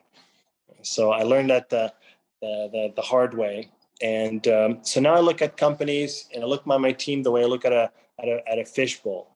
So 0.82 1.10
i 1.10 1.22
learned 1.22 1.50
that 1.50 1.68
the 1.68 1.92
the, 2.40 2.92
the, 2.94 3.02
hard 3.02 3.34
way. 3.34 3.70
And 4.02 4.46
um, 4.46 4.78
so 4.82 5.00
now 5.00 5.14
i 5.14 5.20
look 5.20 5.42
at 5.42 5.56
companies 5.56 6.28
and 6.32 6.44
i 6.44 6.46
look 6.46 6.60
at 6.60 6.80
my 6.80 6.92
team 6.92 7.22
the 7.22 7.30
way 7.30 7.42
i 7.42 7.46
look 7.46 7.64
at 7.64 7.72
a 7.72 7.90
at 8.20 8.28
a, 8.28 8.40
at 8.50 8.58
a 8.58 8.64
fishbowl 8.64 9.35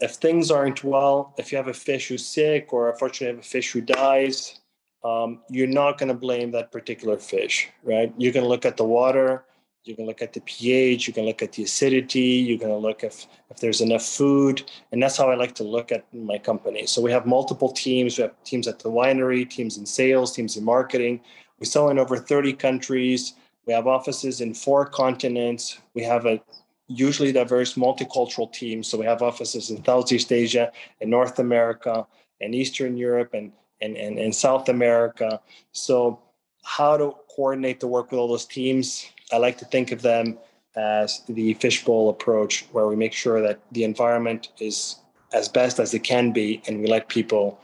if 0.00 0.12
things 0.12 0.50
aren't 0.50 0.84
well, 0.84 1.34
if 1.38 1.50
you 1.50 1.58
have 1.58 1.68
a 1.68 1.74
fish 1.74 2.08
who's 2.08 2.24
sick 2.26 2.72
or 2.72 2.90
unfortunately 2.90 3.36
have 3.36 3.44
a 3.44 3.48
fish 3.48 3.72
who 3.72 3.80
dies, 3.80 4.60
um, 5.04 5.40
you're 5.48 5.66
not 5.66 5.98
going 5.98 6.08
to 6.08 6.14
blame 6.14 6.50
that 6.50 6.72
particular 6.72 7.16
fish, 7.16 7.68
right? 7.82 8.16
Going 8.18 8.32
to 8.32 8.46
look 8.46 8.66
at 8.66 8.76
the 8.76 8.84
water, 8.84 9.44
you 9.84 9.94
can 9.94 10.04
look 10.04 10.20
at 10.20 10.32
the 10.32 10.40
pH, 10.40 11.06
you 11.06 11.14
can 11.14 11.24
look 11.24 11.42
at 11.42 11.52
the 11.52 11.62
acidity, 11.62 12.20
you're 12.20 12.58
going 12.58 12.72
to 12.72 12.76
look 12.76 13.04
if, 13.04 13.26
if 13.50 13.58
there's 13.58 13.80
enough 13.80 14.04
food. 14.04 14.68
And 14.90 15.00
that's 15.02 15.16
how 15.16 15.30
I 15.30 15.36
like 15.36 15.54
to 15.56 15.64
look 15.64 15.92
at 15.92 16.12
my 16.12 16.38
company. 16.38 16.86
So 16.86 17.00
we 17.00 17.12
have 17.12 17.24
multiple 17.24 17.70
teams. 17.70 18.18
We 18.18 18.22
have 18.22 18.34
teams 18.44 18.66
at 18.66 18.80
the 18.80 18.90
winery, 18.90 19.48
teams 19.48 19.78
in 19.78 19.86
sales, 19.86 20.32
teams 20.32 20.56
in 20.56 20.64
marketing. 20.64 21.20
We 21.60 21.66
sell 21.66 21.88
in 21.90 21.98
over 21.98 22.16
30 22.16 22.54
countries. 22.54 23.34
We 23.64 23.72
have 23.72 23.86
offices 23.86 24.40
in 24.40 24.54
four 24.54 24.86
continents. 24.86 25.78
We 25.94 26.02
have 26.02 26.26
a 26.26 26.42
usually 26.88 27.32
diverse 27.32 27.74
multicultural 27.74 28.52
teams. 28.52 28.86
So 28.88 28.98
we 28.98 29.06
have 29.06 29.22
offices 29.22 29.70
in 29.70 29.84
Southeast 29.84 30.32
Asia, 30.32 30.72
in 31.00 31.10
North 31.10 31.38
America, 31.38 32.06
and 32.40 32.54
Eastern 32.54 32.96
Europe, 32.96 33.34
and 33.34 33.52
and, 33.80 33.96
and, 33.96 34.18
and 34.18 34.34
South 34.34 34.68
America. 34.68 35.40
So 35.72 36.18
how 36.64 36.96
to 36.96 37.14
coordinate 37.34 37.80
the 37.80 37.86
work 37.86 38.10
with 38.10 38.18
all 38.18 38.28
those 38.28 38.46
teams? 38.46 39.06
I 39.32 39.38
like 39.38 39.58
to 39.58 39.64
think 39.66 39.92
of 39.92 40.02
them 40.02 40.38
as 40.76 41.22
the 41.28 41.54
fishbowl 41.54 42.10
approach, 42.10 42.66
where 42.72 42.86
we 42.86 42.96
make 42.96 43.12
sure 43.12 43.40
that 43.40 43.60
the 43.72 43.84
environment 43.84 44.48
is 44.60 44.96
as 45.32 45.48
best 45.48 45.78
as 45.78 45.94
it 45.94 46.00
can 46.00 46.32
be, 46.32 46.62
and 46.66 46.80
we 46.80 46.86
let 46.86 47.08
people 47.08 47.60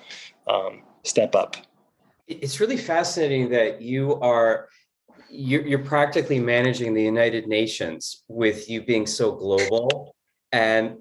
um, 0.48 0.82
step 1.02 1.34
up. 1.34 1.56
It's 2.26 2.60
really 2.60 2.76
fascinating 2.76 3.50
that 3.50 3.82
you 3.82 4.18
are 4.20 4.68
you're, 5.32 5.66
you're 5.66 5.78
practically 5.78 6.38
managing 6.38 6.92
the 6.92 7.02
United 7.02 7.46
Nations 7.46 8.22
with 8.28 8.68
you 8.68 8.82
being 8.82 9.06
so 9.06 9.32
global 9.32 10.14
and 10.52 10.96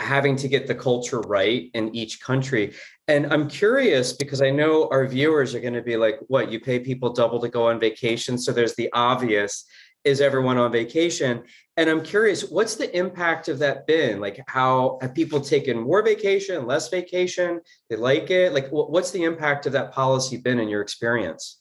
having 0.00 0.34
to 0.34 0.48
get 0.48 0.66
the 0.66 0.74
culture 0.74 1.20
right 1.20 1.70
in 1.74 1.94
each 1.94 2.20
country. 2.20 2.74
And 3.06 3.32
I'm 3.32 3.48
curious 3.48 4.12
because 4.12 4.42
I 4.42 4.50
know 4.50 4.88
our 4.90 5.06
viewers 5.06 5.54
are 5.54 5.60
going 5.60 5.74
to 5.74 5.82
be 5.82 5.96
like, 5.96 6.18
what, 6.26 6.50
you 6.50 6.58
pay 6.58 6.80
people 6.80 7.12
double 7.12 7.38
to 7.40 7.48
go 7.48 7.68
on 7.68 7.78
vacation? 7.78 8.38
So 8.38 8.52
there's 8.52 8.74
the 8.74 8.90
obvious 8.92 9.64
is 10.02 10.22
everyone 10.22 10.56
on 10.56 10.72
vacation? 10.72 11.42
And 11.76 11.90
I'm 11.90 12.02
curious, 12.02 12.48
what's 12.50 12.74
the 12.74 12.94
impact 12.96 13.48
of 13.48 13.58
that 13.58 13.86
been? 13.86 14.18
Like, 14.18 14.42
how 14.46 14.98
have 15.02 15.14
people 15.14 15.40
taken 15.40 15.78
more 15.78 16.02
vacation, 16.02 16.66
less 16.66 16.88
vacation? 16.88 17.60
They 17.90 17.96
like 17.96 18.30
it? 18.30 18.54
Like, 18.54 18.68
what's 18.70 19.10
the 19.10 19.24
impact 19.24 19.66
of 19.66 19.72
that 19.72 19.92
policy 19.92 20.38
been 20.38 20.58
in 20.58 20.68
your 20.68 20.80
experience? 20.80 21.59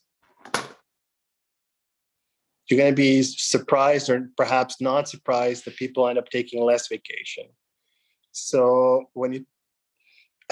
You're 2.69 2.79
going 2.79 2.91
to 2.91 2.95
be 2.95 3.23
surprised 3.23 4.09
or 4.09 4.29
perhaps 4.37 4.79
not 4.79 5.09
surprised 5.09 5.65
that 5.65 5.75
people 5.75 6.07
end 6.07 6.19
up 6.19 6.29
taking 6.29 6.63
less 6.63 6.87
vacation. 6.87 7.45
So 8.31 9.09
when 9.13 9.33
you, 9.33 9.45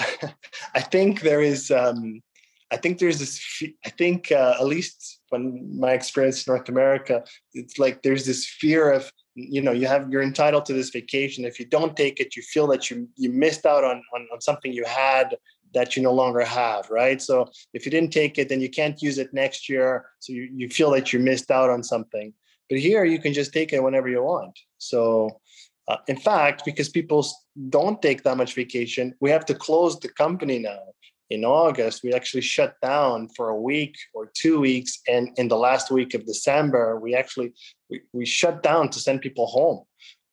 I 0.74 0.80
think 0.80 1.20
there 1.20 1.40
is, 1.42 1.70
um, 1.70 2.22
I 2.70 2.76
think 2.76 2.98
there's 2.98 3.18
this, 3.18 3.40
I 3.86 3.90
think 3.90 4.30
uh, 4.32 4.56
at 4.58 4.66
least 4.66 5.20
when 5.30 5.78
my 5.78 5.92
experience 5.92 6.46
in 6.46 6.52
North 6.52 6.68
America, 6.68 7.24
it's 7.54 7.78
like 7.78 8.02
there's 8.02 8.26
this 8.26 8.46
fear 8.46 8.90
of, 8.92 9.10
you 9.34 9.62
know, 9.62 9.72
you 9.72 9.86
have, 9.86 10.10
you're 10.10 10.22
entitled 10.22 10.66
to 10.66 10.72
this 10.72 10.90
vacation. 10.90 11.44
If 11.44 11.58
you 11.60 11.66
don't 11.66 11.96
take 11.96 12.20
it, 12.20 12.36
you 12.36 12.42
feel 12.42 12.66
that 12.68 12.90
you, 12.90 13.08
you 13.16 13.30
missed 13.30 13.64
out 13.64 13.84
on, 13.84 14.02
on, 14.14 14.28
on 14.32 14.40
something 14.40 14.72
you 14.72 14.84
had 14.84 15.36
that 15.74 15.96
you 15.96 16.02
no 16.02 16.12
longer 16.12 16.44
have, 16.44 16.88
right? 16.90 17.20
So 17.20 17.50
if 17.72 17.84
you 17.84 17.90
didn't 17.90 18.12
take 18.12 18.38
it, 18.38 18.48
then 18.48 18.60
you 18.60 18.70
can't 18.70 19.00
use 19.02 19.18
it 19.18 19.32
next 19.32 19.68
year. 19.68 20.06
So 20.20 20.32
you, 20.32 20.48
you 20.52 20.68
feel 20.68 20.90
that 20.92 21.12
you 21.12 21.18
missed 21.18 21.50
out 21.50 21.70
on 21.70 21.82
something. 21.82 22.32
But 22.68 22.78
here 22.78 23.04
you 23.04 23.18
can 23.18 23.32
just 23.32 23.52
take 23.52 23.72
it 23.72 23.82
whenever 23.82 24.08
you 24.08 24.22
want. 24.22 24.58
So 24.78 25.40
Uh, 25.88 25.96
in 26.06 26.16
fact, 26.16 26.64
because 26.64 26.90
people 26.90 27.26
don't 27.70 28.02
take 28.02 28.22
that 28.22 28.36
much 28.36 28.54
vacation, 28.54 29.14
we 29.20 29.30
have 29.30 29.46
to 29.46 29.54
close 29.54 29.98
the 29.98 30.08
company 30.08 30.58
now. 30.58 30.82
In 31.30 31.44
August, 31.44 32.02
we 32.02 32.12
actually 32.12 32.42
shut 32.42 32.72
down 32.80 33.28
for 33.36 33.48
a 33.48 33.60
week 33.70 33.94
or 34.14 34.30
two 34.42 34.60
weeks, 34.60 35.00
and 35.08 35.24
in 35.40 35.48
the 35.48 35.56
last 35.68 35.90
week 35.90 36.14
of 36.14 36.24
December, 36.24 36.98
we 37.00 37.14
actually 37.14 37.52
we, 37.90 37.96
we 38.12 38.24
shut 38.26 38.62
down 38.62 38.88
to 38.90 38.98
send 38.98 39.20
people 39.20 39.46
home. 39.46 39.80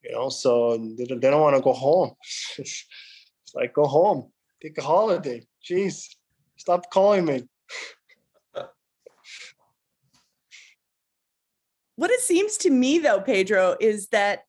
You 0.04 0.12
know, 0.16 0.30
so 0.30 0.50
they 0.98 1.06
don't, 1.06 1.22
they 1.22 1.30
don't 1.32 1.42
want 1.42 1.56
to 1.56 1.62
go 1.70 1.74
home. 1.74 2.12
it's 2.58 3.54
like 3.60 3.74
go 3.74 3.86
home, 3.86 4.32
take 4.62 4.78
a 4.78 4.82
holiday. 4.82 5.46
Jeez, 5.64 6.16
stop 6.58 6.90
calling 6.92 7.26
me. 7.26 7.48
what 11.96 12.12
it 12.12 12.20
seems 12.20 12.58
to 12.58 12.70
me 12.70 13.00
though 13.00 13.22
pedro 13.22 13.76
is 13.80 14.08
that 14.10 14.44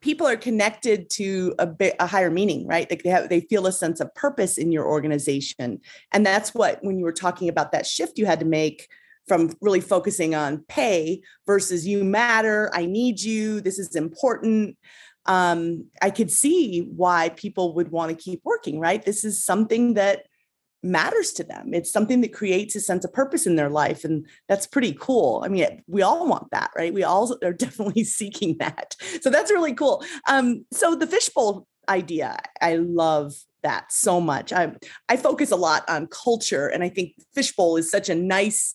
people 0.00 0.26
are 0.26 0.36
connected 0.36 1.08
to 1.10 1.54
a 1.58 1.66
bit 1.66 1.96
a 1.98 2.06
higher 2.06 2.30
meaning 2.30 2.66
right 2.66 2.88
like 2.90 3.02
they 3.02 3.10
have 3.10 3.28
they 3.28 3.40
feel 3.40 3.66
a 3.66 3.72
sense 3.72 4.00
of 4.00 4.14
purpose 4.14 4.58
in 4.58 4.70
your 4.70 4.86
organization 4.86 5.80
and 6.12 6.24
that's 6.24 6.54
what 6.54 6.78
when 6.82 6.98
you 6.98 7.04
were 7.04 7.12
talking 7.12 7.48
about 7.48 7.72
that 7.72 7.86
shift 7.86 8.18
you 8.18 8.26
had 8.26 8.40
to 8.40 8.46
make 8.46 8.88
from 9.26 9.50
really 9.60 9.80
focusing 9.80 10.34
on 10.34 10.64
pay 10.68 11.20
versus 11.46 11.86
you 11.86 12.04
matter 12.04 12.70
i 12.74 12.84
need 12.86 13.20
you 13.20 13.60
this 13.60 13.78
is 13.78 13.96
important 13.96 14.76
um, 15.28 15.84
i 16.02 16.10
could 16.10 16.30
see 16.30 16.80
why 16.94 17.28
people 17.30 17.74
would 17.74 17.90
want 17.90 18.10
to 18.10 18.16
keep 18.16 18.40
working 18.44 18.80
right 18.80 19.04
this 19.04 19.24
is 19.24 19.44
something 19.44 19.94
that 19.94 20.26
matters 20.82 21.32
to 21.32 21.44
them. 21.44 21.70
It's 21.72 21.92
something 21.92 22.20
that 22.20 22.32
creates 22.32 22.76
a 22.76 22.80
sense 22.80 23.04
of 23.04 23.12
purpose 23.12 23.46
in 23.46 23.56
their 23.56 23.68
life. 23.68 24.04
And 24.04 24.26
that's 24.48 24.66
pretty 24.66 24.92
cool. 24.98 25.42
I 25.44 25.48
mean, 25.48 25.82
we 25.86 26.02
all 26.02 26.26
want 26.28 26.50
that, 26.52 26.70
right? 26.76 26.94
We 26.94 27.02
all 27.02 27.36
are 27.44 27.52
definitely 27.64 28.04
seeking 28.04 28.56
that. 28.58 28.94
So 29.20 29.30
that's 29.30 29.50
really 29.50 29.74
cool. 29.74 30.04
Um, 30.28 30.64
so 30.72 30.94
the 30.94 31.06
fishbowl 31.06 31.66
idea, 31.88 32.38
I 32.60 32.76
love 32.76 33.34
that 33.62 33.90
so 33.90 34.20
much. 34.20 34.52
I 34.52 34.72
I 35.08 35.16
focus 35.16 35.50
a 35.50 35.56
lot 35.56 35.88
on 35.88 36.06
culture, 36.06 36.68
and 36.68 36.84
I 36.84 36.88
think 36.88 37.14
fishbowl 37.34 37.76
is 37.76 37.90
such 37.90 38.08
a 38.08 38.14
nice 38.14 38.74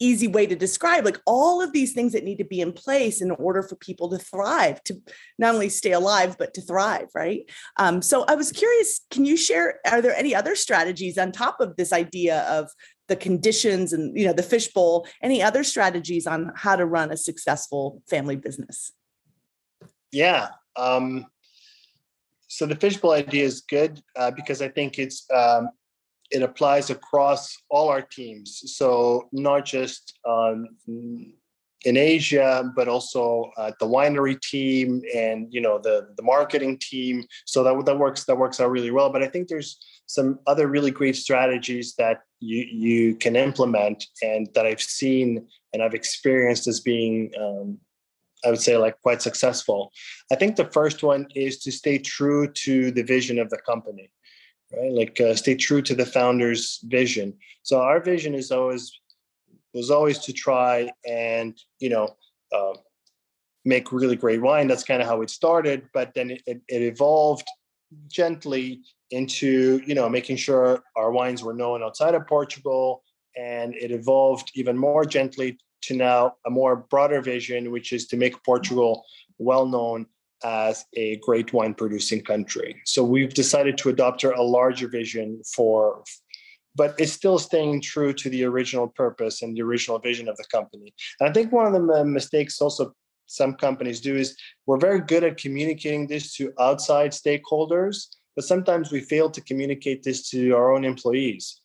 easy 0.00 0.26
way 0.26 0.46
to 0.46 0.56
describe 0.56 1.04
like 1.04 1.20
all 1.26 1.62
of 1.62 1.72
these 1.72 1.92
things 1.92 2.12
that 2.12 2.24
need 2.24 2.38
to 2.38 2.44
be 2.44 2.60
in 2.60 2.72
place 2.72 3.22
in 3.22 3.30
order 3.32 3.62
for 3.62 3.76
people 3.76 4.08
to 4.10 4.18
thrive 4.18 4.82
to 4.84 5.00
not 5.38 5.54
only 5.54 5.68
stay 5.68 5.92
alive 5.92 6.36
but 6.38 6.52
to 6.54 6.60
thrive 6.60 7.08
right? 7.14 7.48
Um, 7.78 8.02
so 8.02 8.24
i 8.24 8.34
was 8.34 8.52
curious 8.52 9.00
can 9.10 9.24
you 9.24 9.36
share 9.36 9.80
are 9.86 10.02
there 10.02 10.14
any 10.14 10.34
other 10.34 10.56
strategies 10.56 11.18
on 11.18 11.32
top 11.32 11.60
of 11.60 11.76
this 11.76 11.92
idea 11.92 12.42
of 12.42 12.70
the 13.08 13.16
conditions 13.16 13.92
and 13.92 14.16
you 14.18 14.26
know 14.26 14.32
the 14.32 14.42
fishbowl 14.42 15.06
any 15.22 15.42
other 15.42 15.62
strategies 15.62 16.26
on 16.26 16.52
how 16.56 16.74
to 16.76 16.86
run 16.86 17.10
a 17.10 17.16
successful 17.16 18.02
family 18.08 18.36
business? 18.36 18.92
Yeah 20.10 20.48
um, 20.76 21.26
so 22.48 22.66
the 22.66 22.76
fishbowl 22.76 23.12
idea 23.12 23.44
is 23.44 23.60
good 23.62 24.00
uh, 24.16 24.30
because 24.30 24.60
i 24.62 24.68
think 24.68 24.98
it's 24.98 25.26
um, 25.32 25.68
it 26.34 26.42
applies 26.42 26.90
across 26.90 27.56
all 27.70 27.88
our 27.88 28.02
teams. 28.02 28.60
So 28.66 29.28
not 29.32 29.64
just 29.64 30.18
um, 30.28 30.66
in 30.88 31.96
Asia, 31.96 32.72
but 32.74 32.88
also 32.88 33.52
uh, 33.56 33.70
the 33.78 33.86
winery 33.86 34.40
team 34.40 35.00
and 35.14 35.46
you 35.54 35.60
know 35.60 35.78
the 35.78 36.08
the 36.16 36.22
marketing 36.22 36.78
team. 36.78 37.24
So 37.46 37.62
that 37.62 37.86
that 37.86 37.98
works 37.98 38.24
that 38.24 38.36
works 38.36 38.58
out 38.60 38.70
really 38.70 38.90
well. 38.90 39.10
But 39.10 39.22
I 39.22 39.28
think 39.28 39.46
there's 39.46 39.78
some 40.06 40.40
other 40.46 40.66
really 40.66 40.90
great 40.90 41.16
strategies 41.16 41.94
that 41.96 42.22
you 42.40 42.66
you 42.68 43.14
can 43.16 43.36
implement 43.36 44.04
and 44.20 44.48
that 44.54 44.66
I've 44.66 44.82
seen 44.82 45.46
and 45.72 45.82
I've 45.82 45.94
experienced 45.94 46.66
as 46.66 46.80
being 46.80 47.30
um, 47.40 47.78
I 48.44 48.50
would 48.50 48.60
say 48.60 48.76
like 48.76 49.00
quite 49.02 49.22
successful. 49.22 49.92
I 50.32 50.34
think 50.34 50.56
the 50.56 50.70
first 50.72 51.04
one 51.04 51.28
is 51.34 51.60
to 51.60 51.70
stay 51.70 51.98
true 51.98 52.50
to 52.64 52.90
the 52.90 53.02
vision 53.02 53.38
of 53.38 53.50
the 53.50 53.58
company 53.58 54.10
right? 54.76 54.92
Like 54.92 55.20
uh, 55.20 55.34
stay 55.34 55.54
true 55.54 55.82
to 55.82 55.94
the 55.94 56.06
founder's 56.06 56.80
vision. 56.84 57.34
So 57.62 57.80
our 57.80 58.00
vision 58.00 58.34
is 58.34 58.50
always 58.50 58.92
was 59.72 59.90
always 59.90 60.18
to 60.20 60.32
try 60.32 60.90
and 61.06 61.58
you 61.80 61.88
know 61.88 62.16
uh, 62.52 62.74
make 63.64 63.92
really 63.92 64.16
great 64.16 64.40
wine. 64.40 64.68
That's 64.68 64.84
kind 64.84 65.02
of 65.02 65.08
how 65.08 65.22
it 65.22 65.30
started, 65.30 65.88
but 65.92 66.14
then 66.14 66.30
it, 66.30 66.42
it, 66.46 66.60
it 66.68 66.82
evolved 66.82 67.48
gently 68.08 68.82
into 69.10 69.80
you 69.86 69.94
know 69.94 70.08
making 70.08 70.36
sure 70.36 70.82
our 70.96 71.12
wines 71.12 71.42
were 71.42 71.54
known 71.54 71.82
outside 71.82 72.14
of 72.14 72.26
Portugal, 72.26 73.02
and 73.36 73.74
it 73.74 73.90
evolved 73.90 74.50
even 74.54 74.76
more 74.76 75.04
gently 75.04 75.58
to 75.82 75.94
now 75.94 76.34
a 76.46 76.50
more 76.50 76.76
broader 76.76 77.20
vision, 77.20 77.70
which 77.70 77.92
is 77.92 78.06
to 78.06 78.16
make 78.16 78.42
Portugal 78.44 79.04
well 79.38 79.66
known 79.66 80.06
as 80.44 80.84
a 80.94 81.16
great 81.16 81.52
wine 81.52 81.74
producing 81.74 82.22
country. 82.22 82.80
So 82.84 83.02
we've 83.02 83.34
decided 83.34 83.78
to 83.78 83.88
adopt 83.88 84.22
a 84.24 84.42
larger 84.42 84.88
vision 84.88 85.42
for 85.54 86.04
but 86.76 86.94
it's 86.98 87.12
still 87.12 87.38
staying 87.38 87.80
true 87.80 88.12
to 88.12 88.28
the 88.28 88.44
original 88.44 88.88
purpose 88.88 89.42
and 89.42 89.56
the 89.56 89.62
original 89.62 89.98
vision 89.98 90.28
of 90.28 90.36
the 90.36 90.44
company. 90.50 90.92
And 91.20 91.28
I 91.28 91.32
think 91.32 91.52
one 91.52 91.66
of 91.66 91.72
the 91.72 92.04
mistakes 92.04 92.60
also 92.60 92.92
some 93.26 93.54
companies 93.54 94.00
do 94.00 94.16
is 94.16 94.36
we're 94.66 94.78
very 94.78 95.00
good 95.00 95.24
at 95.24 95.36
communicating 95.36 96.06
this 96.06 96.34
to 96.36 96.52
outside 96.60 97.12
stakeholders, 97.12 98.08
but 98.34 98.44
sometimes 98.44 98.90
we 98.90 99.00
fail 99.00 99.30
to 99.30 99.40
communicate 99.40 100.02
this 100.02 100.28
to 100.30 100.50
our 100.52 100.72
own 100.74 100.84
employees. 100.84 101.60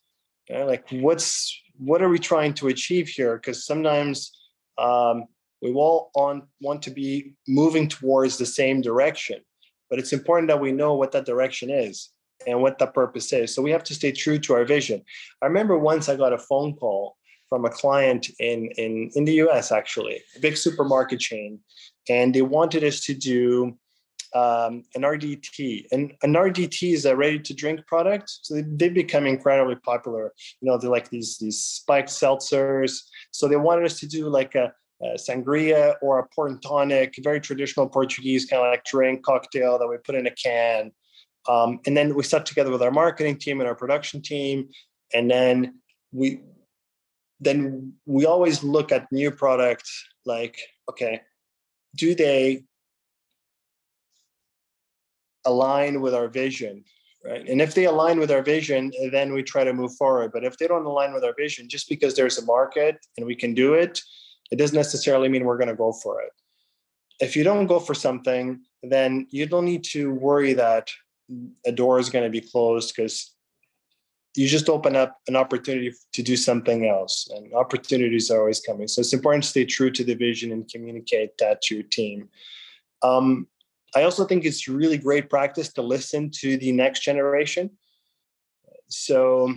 Like, 0.48 0.88
what's 0.90 1.56
what 1.76 2.02
are 2.02 2.08
we 2.08 2.18
trying 2.18 2.54
to 2.54 2.68
achieve 2.68 3.08
here? 3.08 3.36
Because 3.36 3.64
sometimes 3.64 4.32
um, 4.78 5.24
we 5.62 5.72
all 5.72 6.10
on, 6.14 6.42
want 6.60 6.82
to 6.82 6.90
be 6.90 7.34
moving 7.48 7.88
towards 7.88 8.38
the 8.38 8.46
same 8.46 8.80
direction 8.80 9.40
but 9.88 9.98
it's 9.98 10.12
important 10.12 10.48
that 10.48 10.60
we 10.60 10.72
know 10.72 10.94
what 10.94 11.12
that 11.12 11.26
direction 11.26 11.70
is 11.70 12.10
and 12.46 12.62
what 12.62 12.78
that 12.78 12.94
purpose 12.94 13.32
is 13.32 13.54
so 13.54 13.62
we 13.62 13.70
have 13.70 13.84
to 13.84 13.94
stay 13.94 14.12
true 14.12 14.38
to 14.38 14.54
our 14.54 14.64
vision 14.64 15.02
i 15.42 15.46
remember 15.46 15.78
once 15.78 16.08
i 16.08 16.16
got 16.16 16.32
a 16.32 16.38
phone 16.38 16.74
call 16.74 17.16
from 17.48 17.64
a 17.64 17.70
client 17.70 18.28
in 18.38 18.70
in 18.76 19.10
in 19.14 19.24
the 19.24 19.34
us 19.34 19.72
actually 19.72 20.22
a 20.36 20.40
big 20.40 20.56
supermarket 20.56 21.20
chain 21.20 21.58
and 22.08 22.34
they 22.34 22.42
wanted 22.42 22.84
us 22.84 23.00
to 23.00 23.14
do 23.14 23.76
um, 24.34 24.84
an 24.94 25.02
RDT. 25.02 25.86
And 25.92 26.12
an 26.22 26.34
RDT 26.34 26.92
is 26.92 27.04
a 27.04 27.16
ready-to-drink 27.16 27.86
product, 27.86 28.30
so 28.42 28.54
they, 28.54 28.62
they 28.62 28.88
become 28.88 29.26
incredibly 29.26 29.76
popular. 29.76 30.32
You 30.60 30.70
know, 30.70 30.78
they're 30.78 30.90
like 30.90 31.10
these 31.10 31.38
these 31.38 31.58
spiked 31.58 32.08
seltzers. 32.08 33.00
So 33.32 33.48
they 33.48 33.56
wanted 33.56 33.84
us 33.84 33.98
to 34.00 34.06
do 34.06 34.28
like 34.28 34.54
a 34.54 34.72
uh, 35.04 35.16
sangria 35.16 35.94
or 36.02 36.18
a 36.18 36.26
port 36.34 36.50
and 36.50 36.62
tonic, 36.62 37.14
very 37.22 37.40
traditional 37.40 37.88
Portuguese 37.88 38.44
kind 38.44 38.62
of 38.62 38.70
like 38.70 38.84
drink 38.84 39.22
cocktail 39.22 39.78
that 39.78 39.86
we 39.86 39.96
put 40.04 40.14
in 40.14 40.26
a 40.26 40.30
can. 40.30 40.92
Um, 41.48 41.80
and 41.86 41.96
then 41.96 42.14
we 42.14 42.22
sat 42.22 42.44
together 42.44 42.70
with 42.70 42.82
our 42.82 42.90
marketing 42.90 43.38
team 43.38 43.60
and 43.60 43.68
our 43.68 43.74
production 43.74 44.20
team, 44.20 44.68
and 45.14 45.30
then 45.30 45.80
we 46.12 46.40
then 47.40 47.94
we 48.04 48.26
always 48.26 48.62
look 48.62 48.92
at 48.92 49.10
new 49.10 49.30
products 49.30 50.04
like 50.26 50.58
okay, 50.90 51.22
do 51.96 52.14
they 52.14 52.64
align 55.46 56.00
with 56.00 56.14
our 56.14 56.28
vision? 56.28 56.84
Right. 57.24 57.46
And 57.46 57.60
if 57.60 57.74
they 57.74 57.84
align 57.84 58.18
with 58.18 58.30
our 58.30 58.42
vision, 58.42 58.90
then 59.12 59.32
we 59.32 59.42
try 59.42 59.62
to 59.62 59.74
move 59.74 59.94
forward. 59.96 60.32
But 60.32 60.44
if 60.44 60.56
they 60.56 60.66
don't 60.66 60.86
align 60.86 61.12
with 61.12 61.22
our 61.22 61.34
vision, 61.36 61.68
just 61.68 61.86
because 61.88 62.16
there's 62.16 62.38
a 62.38 62.44
market 62.44 62.96
and 63.18 63.26
we 63.26 63.34
can 63.34 63.52
do 63.52 63.74
it, 63.74 64.00
it 64.50 64.56
doesn't 64.56 64.76
necessarily 64.76 65.28
mean 65.28 65.44
we're 65.44 65.58
going 65.58 65.68
to 65.68 65.74
go 65.74 65.92
for 65.92 66.20
it. 66.20 66.32
If 67.20 67.36
you 67.36 67.44
don't 67.44 67.66
go 67.66 67.78
for 67.78 67.94
something, 67.94 68.60
then 68.82 69.26
you 69.30 69.46
don't 69.46 69.64
need 69.64 69.84
to 69.84 70.12
worry 70.12 70.54
that 70.54 70.88
a 71.66 71.72
door 71.72 71.98
is 71.98 72.10
going 72.10 72.24
to 72.24 72.30
be 72.30 72.40
closed 72.40 72.94
because 72.94 73.34
you 74.36 74.46
just 74.46 74.68
open 74.68 74.94
up 74.96 75.18
an 75.28 75.36
opportunity 75.36 75.92
to 76.12 76.22
do 76.22 76.36
something 76.36 76.88
else 76.88 77.28
and 77.34 77.52
opportunities 77.52 78.30
are 78.30 78.40
always 78.40 78.60
coming. 78.60 78.86
So 78.86 79.00
it's 79.00 79.12
important 79.12 79.44
to 79.44 79.50
stay 79.50 79.64
true 79.64 79.90
to 79.90 80.04
the 80.04 80.14
vision 80.14 80.52
and 80.52 80.68
communicate 80.68 81.36
that 81.38 81.62
to 81.62 81.76
your 81.76 81.84
team. 81.84 82.28
Um, 83.02 83.46
i 83.96 84.04
also 84.04 84.24
think 84.24 84.44
it's 84.44 84.68
really 84.68 84.98
great 84.98 85.28
practice 85.28 85.72
to 85.72 85.82
listen 85.82 86.30
to 86.30 86.56
the 86.56 86.70
next 86.70 87.00
generation. 87.00 87.70
So 88.88 89.54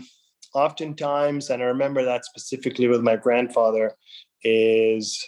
oftentimes 0.55 1.49
and 1.49 1.63
i 1.63 1.65
remember 1.65 2.05
that 2.05 2.25
specifically 2.25 2.87
with 2.87 3.01
my 3.01 3.15
grandfather 3.15 3.95
is 4.43 5.25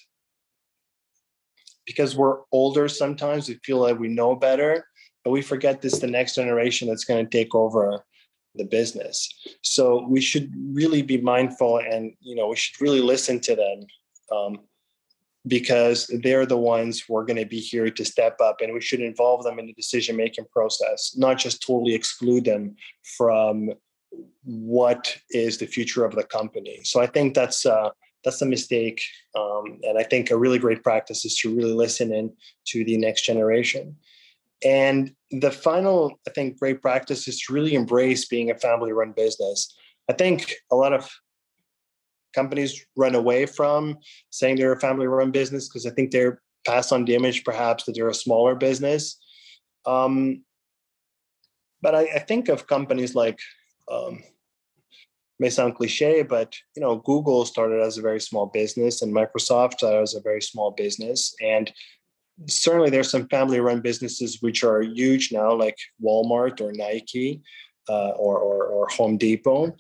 because 1.86 2.16
we're 2.16 2.40
older 2.52 2.88
sometimes 2.88 3.48
we 3.48 3.60
feel 3.64 3.78
like 3.78 4.00
we 4.00 4.08
know 4.08 4.36
better 4.36 4.86
but 5.24 5.32
we 5.32 5.42
forget 5.42 5.82
this 5.82 6.00
the 6.00 6.08
next 6.08 6.36
generation 6.36 6.88
that's 6.88 7.04
going 7.04 7.26
to 7.26 7.38
take 7.38 7.56
over 7.56 8.04
the 8.58 8.66
business. 8.66 9.30
So 9.62 10.06
we 10.08 10.22
should 10.22 10.52
really 10.72 11.02
be 11.02 11.20
mindful 11.20 11.80
and 11.80 12.14
you 12.22 12.36
know 12.36 12.48
we 12.48 12.56
should 12.56 12.80
really 12.82 13.02
listen 13.02 13.40
to 13.42 13.56
them 13.56 13.86
um, 14.32 14.60
because 15.48 16.10
they're 16.24 16.46
the 16.46 16.58
ones 16.58 17.02
who 17.02 17.16
are 17.18 17.26
going 17.26 17.38
to 17.38 17.46
be 17.46 17.60
here 17.60 17.90
to 17.90 18.06
step 18.06 18.40
up 18.42 18.62
and 18.62 18.74
we 18.74 18.82
should 18.82 19.02
involve 19.02 19.44
them 19.44 19.60
in 19.60 19.68
the 19.68 19.74
decision 19.74 20.16
making 20.16 20.46
process 20.52 21.16
not 21.18 21.38
just 21.38 21.62
totally 21.66 21.94
exclude 21.94 22.46
them 22.46 22.76
from 23.18 23.72
what 24.44 25.16
is 25.32 25.58
the 25.58 25.66
future 25.66 26.06
of 26.06 26.16
the 26.16 26.24
company. 26.24 26.80
So 26.84 27.02
i 27.02 27.08
think 27.08 27.34
that's 27.34 27.66
uh, 27.66 27.90
that's 28.26 28.42
a 28.42 28.46
mistake. 28.46 29.02
Um, 29.36 29.80
and 29.84 29.98
I 29.98 30.04
think 30.04 30.32
a 30.32 30.38
really 30.38 30.60
great 30.60 30.84
practice 30.84 31.24
is 31.24 31.38
to 31.40 31.56
really 31.56 31.74
listen 31.74 32.12
in 32.12 32.34
to 32.68 32.84
the 32.84 32.98
next 32.98 33.22
generation. 33.22 33.96
And 34.64 35.14
the 35.32 35.52
final, 35.52 36.20
I 36.28 36.32
think, 36.32 36.60
great 36.60 36.82
practice 36.82 37.28
is 37.28 37.40
to 37.42 37.54
really 37.54 37.76
embrace 37.76 38.26
being 38.26 38.50
a 38.50 38.58
family 38.58 38.92
run 38.92 39.14
business. 39.16 39.74
I 40.10 40.14
think 40.14 40.54
a 40.72 40.76
lot 40.76 40.92
of 40.92 41.10
companies 42.34 42.86
run 42.98 43.16
away 43.16 43.46
from 43.46 43.98
saying 44.32 44.58
they're 44.58 44.74
a 44.74 44.80
family 44.80 45.08
run 45.08 45.32
business 45.32 45.70
because 45.70 45.86
I 45.86 45.92
think 45.92 46.12
they're 46.12 46.42
passed 46.66 46.92
on 46.92 47.06
the 47.06 47.16
image 47.16 47.44
perhaps 47.44 47.86
that 47.86 47.94
they're 47.96 48.10
a 48.10 48.14
smaller 48.14 48.56
business. 48.56 49.18
Um, 49.86 50.44
but 51.82 51.94
I, 51.94 52.02
I, 52.16 52.20
think 52.20 52.50
of 52.50 52.66
companies 52.66 53.14
like 53.14 53.40
um, 53.92 54.24
may 55.40 55.50
sound 55.50 55.76
cliche, 55.76 56.24
but 56.24 56.56
you 56.76 56.82
know, 56.82 56.98
Google 56.98 57.46
started 57.46 57.82
as 57.82 57.98
a 57.98 58.02
very 58.02 58.20
small 58.20 58.46
business, 58.46 59.02
and 59.02 59.14
Microsoft 59.14 59.74
started 59.74 60.02
as 60.02 60.16
a 60.16 60.22
very 60.22 60.42
small 60.42 60.72
business, 60.72 61.36
and 61.42 61.72
certainly 62.48 62.90
there's 62.90 63.10
some 63.10 63.28
family-run 63.28 63.82
businesses 63.82 64.42
which 64.42 64.64
are 64.64 64.82
huge 64.82 65.32
now, 65.32 65.54
like 65.54 65.78
Walmart 66.04 66.60
or 66.62 66.72
Nike 66.74 67.42
uh, 67.88 68.10
or, 68.10 68.38
or, 68.40 68.66
or 68.66 68.88
Home 68.90 69.18
Depot. 69.18 69.76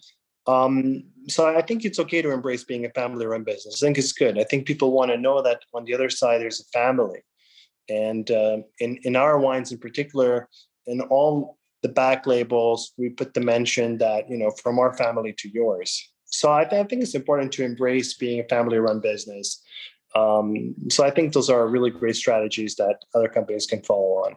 Um, 0.47 1.03
so 1.27 1.47
I 1.47 1.61
think 1.61 1.83
it's 1.83 1.99
okay 1.99 2.21
to 2.21 2.31
embrace 2.31 2.63
being 2.63 2.85
a 2.85 2.91
family-run 2.91 3.43
business. 3.43 3.81
I 3.81 3.87
think 3.87 3.97
it's 3.97 4.13
good. 4.13 4.39
I 4.39 4.43
think 4.43 4.67
people 4.67 4.91
want 4.91 5.11
to 5.11 5.17
know 5.17 5.41
that 5.41 5.59
on 5.73 5.85
the 5.85 5.93
other 5.93 6.09
side 6.09 6.39
there's 6.39 6.61
a 6.61 6.77
family, 6.77 7.21
and 7.89 8.29
uh, 8.31 8.57
in 8.79 8.97
in 9.03 9.15
our 9.15 9.39
wines 9.39 9.71
in 9.71 9.77
particular, 9.77 10.47
in 10.87 11.01
all 11.01 11.57
the 11.86 11.93
back 11.93 12.26
labels, 12.26 12.93
we 12.98 13.10
put 13.10 13.36
the 13.36 13.41
mention 13.41 14.00
that, 14.00 14.28
you 14.28 14.38
know, 14.38 14.50
from 14.63 14.80
our 14.80 14.98
family 14.98 15.36
to 15.38 15.48
yours. 15.50 16.12
So 16.26 16.52
I, 16.52 16.65
th- 16.65 16.84
I 16.84 16.88
think 16.88 17.04
it's 17.04 17.13
important 17.13 17.52
to 17.54 17.63
embrace 17.63 18.15
being 18.15 18.39
a 18.39 18.48
family 18.48 18.80
run 18.80 19.02
business. 19.02 19.62
Um, 20.15 20.74
so 20.89 21.06
I 21.06 21.12
think 21.12 21.34
those 21.34 21.48
are 21.48 21.67
really 21.67 21.91
great 21.91 22.15
strategies 22.15 22.74
that 22.78 22.95
other 23.13 23.28
companies 23.28 23.67
can 23.67 23.84
follow 23.84 24.24
on. 24.26 24.36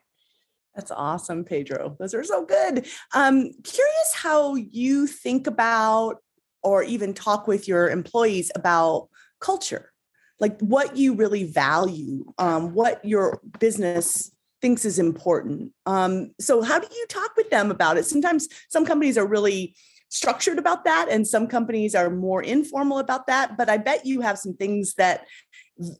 That's 0.74 0.90
awesome, 0.90 1.42
Pedro. 1.42 1.96
Those 1.98 2.12
are 2.12 2.22
so 2.22 2.44
good. 2.44 2.86
Um, 3.14 3.50
curious 3.64 4.12
how 4.14 4.56
you 4.56 5.06
think 5.06 5.46
about 5.46 6.16
or 6.62 6.82
even 6.82 7.14
talk 7.14 7.48
with 7.48 7.66
your 7.66 7.88
employees 7.88 8.52
about 8.54 9.08
culture, 9.40 9.90
like 10.38 10.60
what 10.60 10.98
you 10.98 11.14
really 11.14 11.44
value, 11.44 12.26
um, 12.36 12.74
what 12.74 13.02
your 13.02 13.40
business 13.58 14.30
thinks 14.60 14.84
is 14.84 14.98
important. 14.98 15.72
Um, 15.86 16.32
so 16.40 16.62
how 16.62 16.78
do 16.78 16.88
you 16.90 17.06
talk 17.08 17.36
with 17.36 17.50
them 17.50 17.70
about 17.70 17.96
it? 17.96 18.04
Sometimes 18.06 18.48
some 18.68 18.84
companies 18.84 19.16
are 19.16 19.26
really 19.26 19.74
structured 20.10 20.58
about 20.58 20.84
that 20.84 21.08
and 21.10 21.26
some 21.26 21.46
companies 21.46 21.94
are 21.94 22.10
more 22.10 22.42
informal 22.42 22.98
about 22.98 23.26
that, 23.26 23.56
but 23.56 23.68
I 23.68 23.76
bet 23.76 24.06
you 24.06 24.20
have 24.22 24.38
some 24.38 24.54
things 24.54 24.94
that 24.94 25.26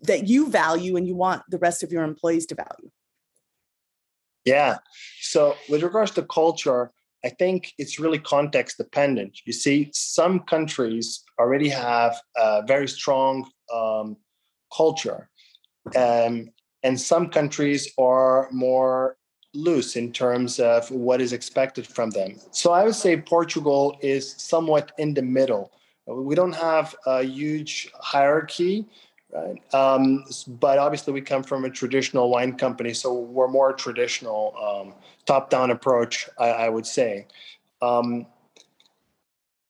that 0.02 0.26
you 0.26 0.50
value 0.50 0.96
and 0.96 1.06
you 1.06 1.14
want 1.14 1.42
the 1.50 1.58
rest 1.58 1.84
of 1.84 1.92
your 1.92 2.02
employees 2.02 2.46
to 2.46 2.54
value. 2.56 2.90
Yeah. 4.44 4.78
So 5.20 5.54
with 5.68 5.82
regards 5.82 6.10
to 6.12 6.22
culture, 6.22 6.90
I 7.24 7.28
think 7.28 7.72
it's 7.78 7.98
really 7.98 8.18
context 8.18 8.78
dependent. 8.78 9.38
You 9.44 9.52
see, 9.52 9.90
some 9.92 10.40
countries 10.40 11.22
already 11.38 11.68
have 11.68 12.16
a 12.36 12.62
very 12.66 12.88
strong 12.88 13.48
um, 13.72 14.16
culture. 14.76 15.28
Um, 15.96 16.48
and 16.88 16.98
some 16.98 17.28
countries 17.28 17.92
are 17.98 18.48
more 18.50 19.18
loose 19.52 19.94
in 19.96 20.10
terms 20.10 20.58
of 20.58 20.90
what 20.90 21.20
is 21.20 21.34
expected 21.34 21.86
from 21.86 22.08
them. 22.10 22.30
So 22.50 22.72
I 22.72 22.84
would 22.84 22.94
say 22.94 23.14
Portugal 23.18 23.98
is 24.00 24.24
somewhat 24.38 24.92
in 24.96 25.12
the 25.12 25.20
middle. 25.20 25.70
We 26.06 26.34
don't 26.34 26.54
have 26.54 26.94
a 27.04 27.22
huge 27.22 27.90
hierarchy, 28.00 28.86
right? 29.30 29.58
Um, 29.74 30.24
but 30.46 30.78
obviously, 30.78 31.12
we 31.12 31.20
come 31.20 31.42
from 31.42 31.66
a 31.66 31.70
traditional 31.70 32.30
wine 32.30 32.56
company, 32.56 32.94
so 32.94 33.12
we're 33.12 33.48
more 33.48 33.74
traditional, 33.74 34.42
um, 34.66 34.94
top-down 35.26 35.70
approach, 35.70 36.14
I, 36.38 36.48
I 36.64 36.68
would 36.70 36.86
say. 36.86 37.26
Um, 37.82 38.26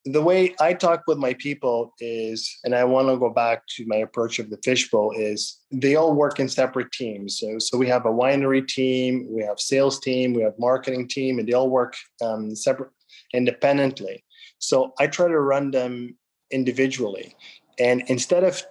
the 0.05 0.21
way 0.21 0.55
I 0.59 0.73
talk 0.73 1.03
with 1.07 1.17
my 1.17 1.33
people 1.33 1.93
is, 1.99 2.57
and 2.63 2.73
I 2.73 2.83
want 2.85 3.09
to 3.09 3.17
go 3.17 3.29
back 3.29 3.63
to 3.75 3.85
my 3.85 3.97
approach 3.97 4.39
of 4.39 4.49
the 4.49 4.57
fishbowl, 4.63 5.13
is 5.15 5.59
they 5.71 5.95
all 5.95 6.13
work 6.13 6.39
in 6.39 6.47
separate 6.47 6.91
teams. 6.91 7.39
So, 7.39 7.59
so 7.59 7.77
we 7.77 7.87
have 7.87 8.05
a 8.05 8.11
winery 8.11 8.65
team, 8.65 9.27
we 9.29 9.43
have 9.43 9.59
sales 9.59 9.99
team, 9.99 10.33
we 10.33 10.41
have 10.41 10.53
marketing 10.57 11.07
team, 11.07 11.37
and 11.37 11.47
they 11.47 11.53
all 11.53 11.69
work 11.69 11.95
um, 12.23 12.55
separate, 12.55 12.91
independently. 13.33 14.23
So 14.59 14.93
I 14.99 15.07
try 15.07 15.27
to 15.27 15.39
run 15.39 15.71
them 15.71 16.15
individually, 16.51 17.35
and 17.77 18.03
instead 18.07 18.43
of 18.43 18.63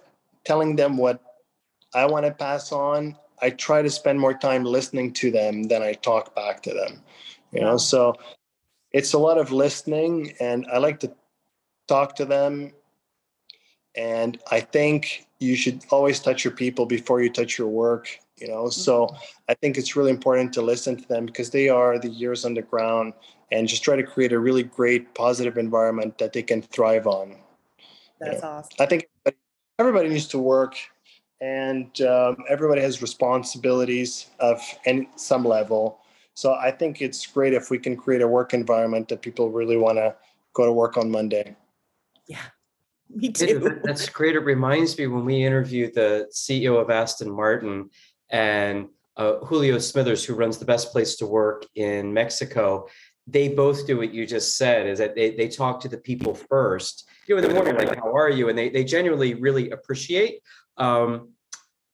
telling 0.45 0.75
them 0.75 0.97
what 0.97 1.21
I 1.93 2.05
want 2.05 2.25
to 2.25 2.31
pass 2.31 2.71
on, 2.71 3.15
I 3.41 3.51
try 3.51 3.81
to 3.81 3.89
spend 3.89 4.19
more 4.19 4.33
time 4.33 4.63
listening 4.63 5.13
to 5.13 5.31
them 5.31 5.63
than 5.63 5.81
I 5.81 5.93
talk 5.93 6.35
back 6.35 6.61
to 6.63 6.73
them. 6.73 7.01
You 7.51 7.61
know, 7.61 7.77
so 7.77 8.15
it's 8.91 9.13
a 9.13 9.17
lot 9.17 9.37
of 9.37 9.51
listening 9.51 10.33
and 10.39 10.65
i 10.71 10.77
like 10.77 10.99
to 10.99 11.11
talk 11.89 12.15
to 12.15 12.25
them 12.25 12.71
and 13.95 14.39
i 14.51 14.59
think 14.59 15.27
you 15.39 15.55
should 15.55 15.83
always 15.89 16.19
touch 16.19 16.43
your 16.45 16.53
people 16.53 16.85
before 16.85 17.21
you 17.21 17.29
touch 17.29 17.57
your 17.57 17.67
work 17.67 18.07
you 18.37 18.47
know 18.47 18.69
so 18.69 19.07
mm-hmm. 19.07 19.15
i 19.49 19.53
think 19.55 19.77
it's 19.77 19.95
really 19.95 20.11
important 20.11 20.53
to 20.53 20.61
listen 20.61 20.95
to 20.95 21.07
them 21.07 21.25
because 21.25 21.49
they 21.49 21.67
are 21.67 21.97
the 21.99 22.09
years 22.09 22.45
on 22.45 22.53
the 22.53 22.61
ground 22.61 23.11
and 23.51 23.67
just 23.67 23.83
try 23.83 23.95
to 23.95 24.03
create 24.03 24.31
a 24.31 24.39
really 24.39 24.63
great 24.63 25.13
positive 25.15 25.57
environment 25.57 26.17
that 26.19 26.31
they 26.33 26.43
can 26.43 26.61
thrive 26.61 27.07
on 27.07 27.35
that's 28.19 28.35
you 28.35 28.41
know? 28.41 28.47
awesome 28.47 28.77
i 28.79 28.85
think 28.85 29.09
everybody 29.79 30.09
needs 30.09 30.27
to 30.27 30.39
work 30.39 30.75
and 31.41 32.01
um, 32.01 32.35
everybody 32.49 32.81
has 32.81 33.01
responsibilities 33.01 34.27
of 34.39 34.61
any 34.85 35.09
some 35.15 35.43
level 35.43 35.99
so 36.39 36.53
I 36.53 36.71
think 36.71 37.01
it's 37.01 37.25
great 37.25 37.51
if 37.51 37.69
we 37.69 37.77
can 37.77 37.97
create 37.97 38.21
a 38.21 38.27
work 38.27 38.53
environment 38.53 39.09
that 39.09 39.21
people 39.21 39.51
really 39.51 39.75
want 39.75 39.97
to 39.97 40.15
go 40.53 40.63
to 40.63 40.71
work 40.71 40.95
on 40.95 41.11
Monday. 41.11 41.53
Me 43.09 43.31
too. 43.31 43.79
that's 43.83 44.07
great. 44.09 44.35
It 44.35 44.39
reminds 44.39 44.97
me 44.97 45.07
when 45.07 45.25
we 45.25 45.43
interviewed 45.43 45.95
the 45.95 46.29
CEO 46.33 46.79
of 46.79 46.89
Aston 46.89 47.31
Martin 47.31 47.89
and 48.29 48.89
uh, 49.17 49.37
Julio 49.39 49.79
Smithers, 49.79 50.23
who 50.23 50.35
runs 50.35 50.57
the 50.57 50.65
best 50.65 50.91
place 50.91 51.15
to 51.17 51.25
work 51.25 51.65
in 51.75 52.13
Mexico. 52.13 52.87
They 53.27 53.49
both 53.49 53.85
do 53.85 53.97
what 53.97 54.13
you 54.13 54.25
just 54.25 54.57
said, 54.57 54.87
is 54.87 54.99
that 54.99 55.15
they, 55.15 55.35
they 55.35 55.47
talk 55.47 55.81
to 55.81 55.87
the 55.87 55.97
people 55.97 56.33
first. 56.33 57.07
You 57.27 57.35
know, 57.35 57.43
in 57.43 57.47
the 57.49 57.53
morning, 57.53 57.75
like, 57.75 57.95
how 57.95 58.15
are 58.15 58.29
you? 58.29 58.49
And 58.49 58.57
they, 58.57 58.69
they 58.69 58.83
genuinely 58.83 59.33
really 59.33 59.71
appreciate 59.71 60.41
um, 60.77 61.29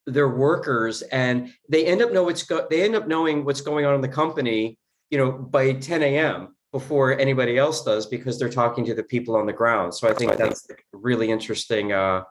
their 0.06 0.30
workers 0.30 1.02
and 1.02 1.52
they 1.68 1.86
end 1.86 2.02
up 2.02 2.12
know 2.12 2.24
what's 2.24 2.44
go- 2.44 2.68
they 2.70 2.84
end 2.84 2.96
up 2.96 3.08
knowing 3.08 3.44
what's 3.44 3.62
going 3.62 3.86
on 3.86 3.96
in 3.96 4.02
the 4.02 4.08
company 4.08 4.78
you 5.10 5.18
know 5.18 5.32
by 5.32 5.74
10 5.74 6.04
a.m 6.04 6.55
before 6.76 7.18
anybody 7.20 7.58
else 7.58 7.84
does 7.84 8.06
because 8.06 8.38
they're 8.38 8.50
talking 8.50 8.84
to 8.84 8.94
the 8.94 9.04
people 9.04 9.36
on 9.36 9.46
the 9.46 9.54
ground 9.62 9.94
so 9.94 10.10
i 10.10 10.14
think 10.14 10.36
that's 10.36 10.70
a 10.70 10.76
really 10.92 11.32
interesting 11.32 11.94
uh, 11.94 12.22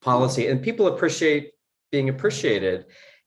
policy 0.00 0.48
and 0.48 0.60
people 0.60 0.88
appreciate 0.88 1.52
being 1.92 2.08
appreciated 2.08 2.86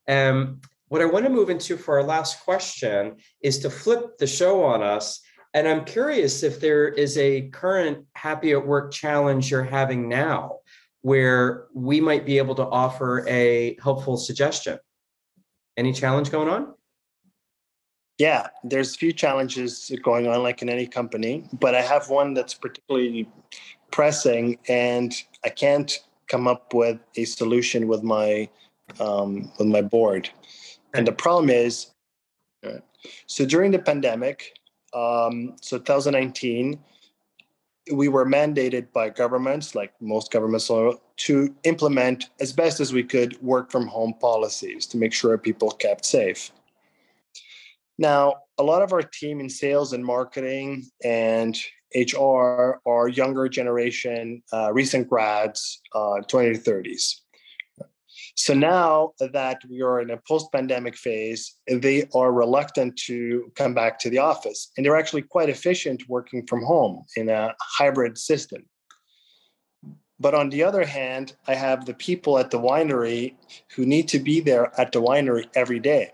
um, 0.09 0.59
what 0.89 1.01
i 1.01 1.05
want 1.05 1.23
to 1.23 1.31
move 1.31 1.49
into 1.49 1.77
for 1.77 1.97
our 1.97 2.03
last 2.03 2.43
question 2.43 3.15
is 3.41 3.59
to 3.59 3.69
flip 3.69 4.17
the 4.17 4.27
show 4.27 4.63
on 4.63 4.83
us 4.83 5.21
and 5.53 5.65
i'm 5.65 5.85
curious 5.85 6.43
if 6.43 6.59
there 6.59 6.89
is 6.89 7.17
a 7.17 7.47
current 7.61 8.05
happy 8.15 8.51
at 8.51 8.67
work 8.67 8.91
challenge 8.91 9.49
you're 9.49 9.63
having 9.63 10.09
now 10.09 10.57
where 11.05 11.67
we 11.75 12.01
might 12.01 12.25
be 12.25 12.39
able 12.39 12.55
to 12.55 12.65
offer 12.65 13.23
a 13.29 13.77
helpful 13.79 14.17
suggestion. 14.17 14.79
Any 15.77 15.93
challenge 15.93 16.31
going 16.31 16.49
on? 16.49 16.73
Yeah, 18.17 18.47
there's 18.63 18.95
a 18.95 18.97
few 18.97 19.12
challenges 19.12 19.91
going 20.01 20.28
on, 20.28 20.41
like 20.41 20.62
in 20.62 20.69
any 20.69 20.88
company, 20.88 21.43
but 21.51 21.75
I 21.75 21.82
have 21.82 22.10
one 22.10 22.34
that's 22.34 22.54
particularly 22.54 23.28
pressing, 23.91 24.58
and 24.69 25.13
I 25.43 25.49
can't 25.49 25.99
come 26.28 26.47
up 26.47 26.73
with 26.73 26.97
a 27.17 27.25
solution 27.25 27.88
with 27.88 28.04
my 28.04 28.49
um, 28.99 29.51
with 29.60 29.67
my 29.67 29.82
board. 29.82 30.30
And 30.93 31.06
the 31.06 31.12
problem 31.12 31.49
is, 31.49 31.91
so 33.28 33.45
during 33.45 33.71
the 33.71 33.80
pandemic, 33.80 34.54
um, 34.93 35.56
so 35.62 35.78
2019, 35.78 36.80
we 37.91 38.08
were 38.08 38.25
mandated 38.25 38.91
by 38.93 39.10
governments, 39.10 39.75
like 39.75 39.93
most 40.01 40.32
governments, 40.32 40.71
to 41.17 41.56
implement 41.63 42.30
as 42.39 42.54
best 42.54 42.80
as 42.80 42.93
we 42.93 43.04
could 43.04 43.39
work 43.41 43.71
from 43.71 43.88
home 43.88 44.13
policies 44.19 44.86
to 44.88 44.97
make 44.97 45.13
sure 45.13 45.38
people 45.38 45.69
kept 45.71 46.06
safe. 46.06 46.51
Now, 47.97 48.36
a 48.58 48.63
lot 48.63 48.81
of 48.81 48.91
our 48.93 49.01
team 49.01 49.39
in 49.39 49.49
sales 49.49 49.93
and 49.93 50.03
marketing 50.03 50.86
and 51.03 51.58
HR 51.95 52.81
are 52.86 53.08
younger 53.08 53.47
generation, 53.47 54.43
uh, 54.51 54.73
recent 54.73 55.10
grads, 55.10 55.81
uh, 55.93 56.19
20 56.27 56.53
to 56.53 56.60
30s. 56.60 57.21
So 58.36 58.53
now 58.53 59.13
that 59.19 59.62
we 59.69 59.81
are 59.81 60.01
in 60.01 60.10
a 60.10 60.19
post 60.27 60.51
pandemic 60.51 60.95
phase, 60.97 61.55
they 61.67 62.08
are 62.13 62.34
reluctant 62.34 62.97
to 63.05 63.51
come 63.55 63.73
back 63.73 63.99
to 63.99 64.10
the 64.10 64.17
office. 64.17 64.71
And 64.75 64.86
they're 64.86 64.97
actually 64.97 65.21
quite 65.21 65.49
efficient 65.49 66.03
working 66.10 66.45
from 66.47 66.63
home 66.63 67.05
in 67.15 67.29
a 67.29 67.53
hybrid 67.62 68.17
system. 68.17 68.65
but 70.17 70.34
on 70.34 70.49
the 70.49 70.63
other 70.63 70.86
hand, 70.86 71.36
I 71.45 71.55
have 71.55 71.86
the 71.86 71.93
people 71.93 72.38
at 72.38 72.49
the 72.49 72.58
winery 72.58 73.36
who 73.75 73.86
need 73.86 74.08
to 74.10 74.19
be 74.19 74.39
there 74.39 74.71
at 74.79 74.93
the 74.93 75.01
winery 75.01 75.45
every 75.55 75.79
day. 75.79 76.12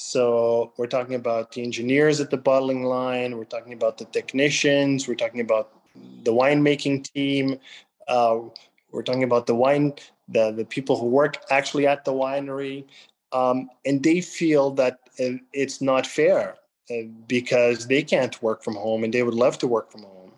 So 0.00 0.72
we're 0.76 0.86
talking 0.86 1.16
about 1.16 1.50
the 1.50 1.64
engineers 1.64 2.20
at 2.20 2.30
the 2.30 2.36
bottling 2.36 2.84
line, 2.84 3.36
we're 3.36 3.42
talking 3.42 3.72
about 3.72 3.98
the 3.98 4.04
technicians, 4.04 5.08
we're 5.08 5.16
talking 5.16 5.40
about 5.40 5.72
the 6.22 6.32
winemaking 6.32 7.12
team, 7.12 7.58
uh, 8.06 8.38
we're 8.92 9.02
talking 9.02 9.24
about 9.24 9.48
the 9.48 9.56
wine, 9.56 9.94
the, 10.28 10.52
the 10.52 10.64
people 10.64 10.96
who 10.96 11.06
work 11.06 11.38
actually 11.50 11.88
at 11.88 12.04
the 12.04 12.12
winery. 12.12 12.84
Um, 13.32 13.68
and 13.84 14.00
they 14.00 14.20
feel 14.20 14.70
that 14.72 15.00
it's 15.52 15.82
not 15.82 16.06
fair 16.06 16.54
uh, 16.92 17.02
because 17.26 17.88
they 17.88 18.04
can't 18.04 18.40
work 18.40 18.62
from 18.62 18.76
home 18.76 19.02
and 19.02 19.12
they 19.12 19.24
would 19.24 19.34
love 19.34 19.58
to 19.58 19.66
work 19.66 19.90
from 19.90 20.04
home 20.04 20.30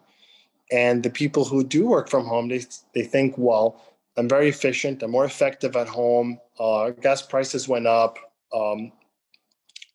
and 0.73 1.03
the 1.03 1.11
people 1.11 1.45
who 1.45 1.65
do 1.65 1.87
work 1.87 2.09
from 2.09 2.25
home, 2.25 2.49
they, 2.49 2.63
they 2.95 3.03
think, 3.03 3.35
well, 3.37 3.85
I'm 4.17 4.29
very 4.29 4.49
efficient, 4.49 5.03
I'm 5.03 5.11
more 5.11 5.27
effective 5.27 5.77
at 5.77 5.87
home, 5.87 6.41
uh, 6.59 6.91
gas 6.91 7.21
prices 7.21 7.69
went 7.69 7.87
up. 7.87 8.17
Um, 8.55 8.93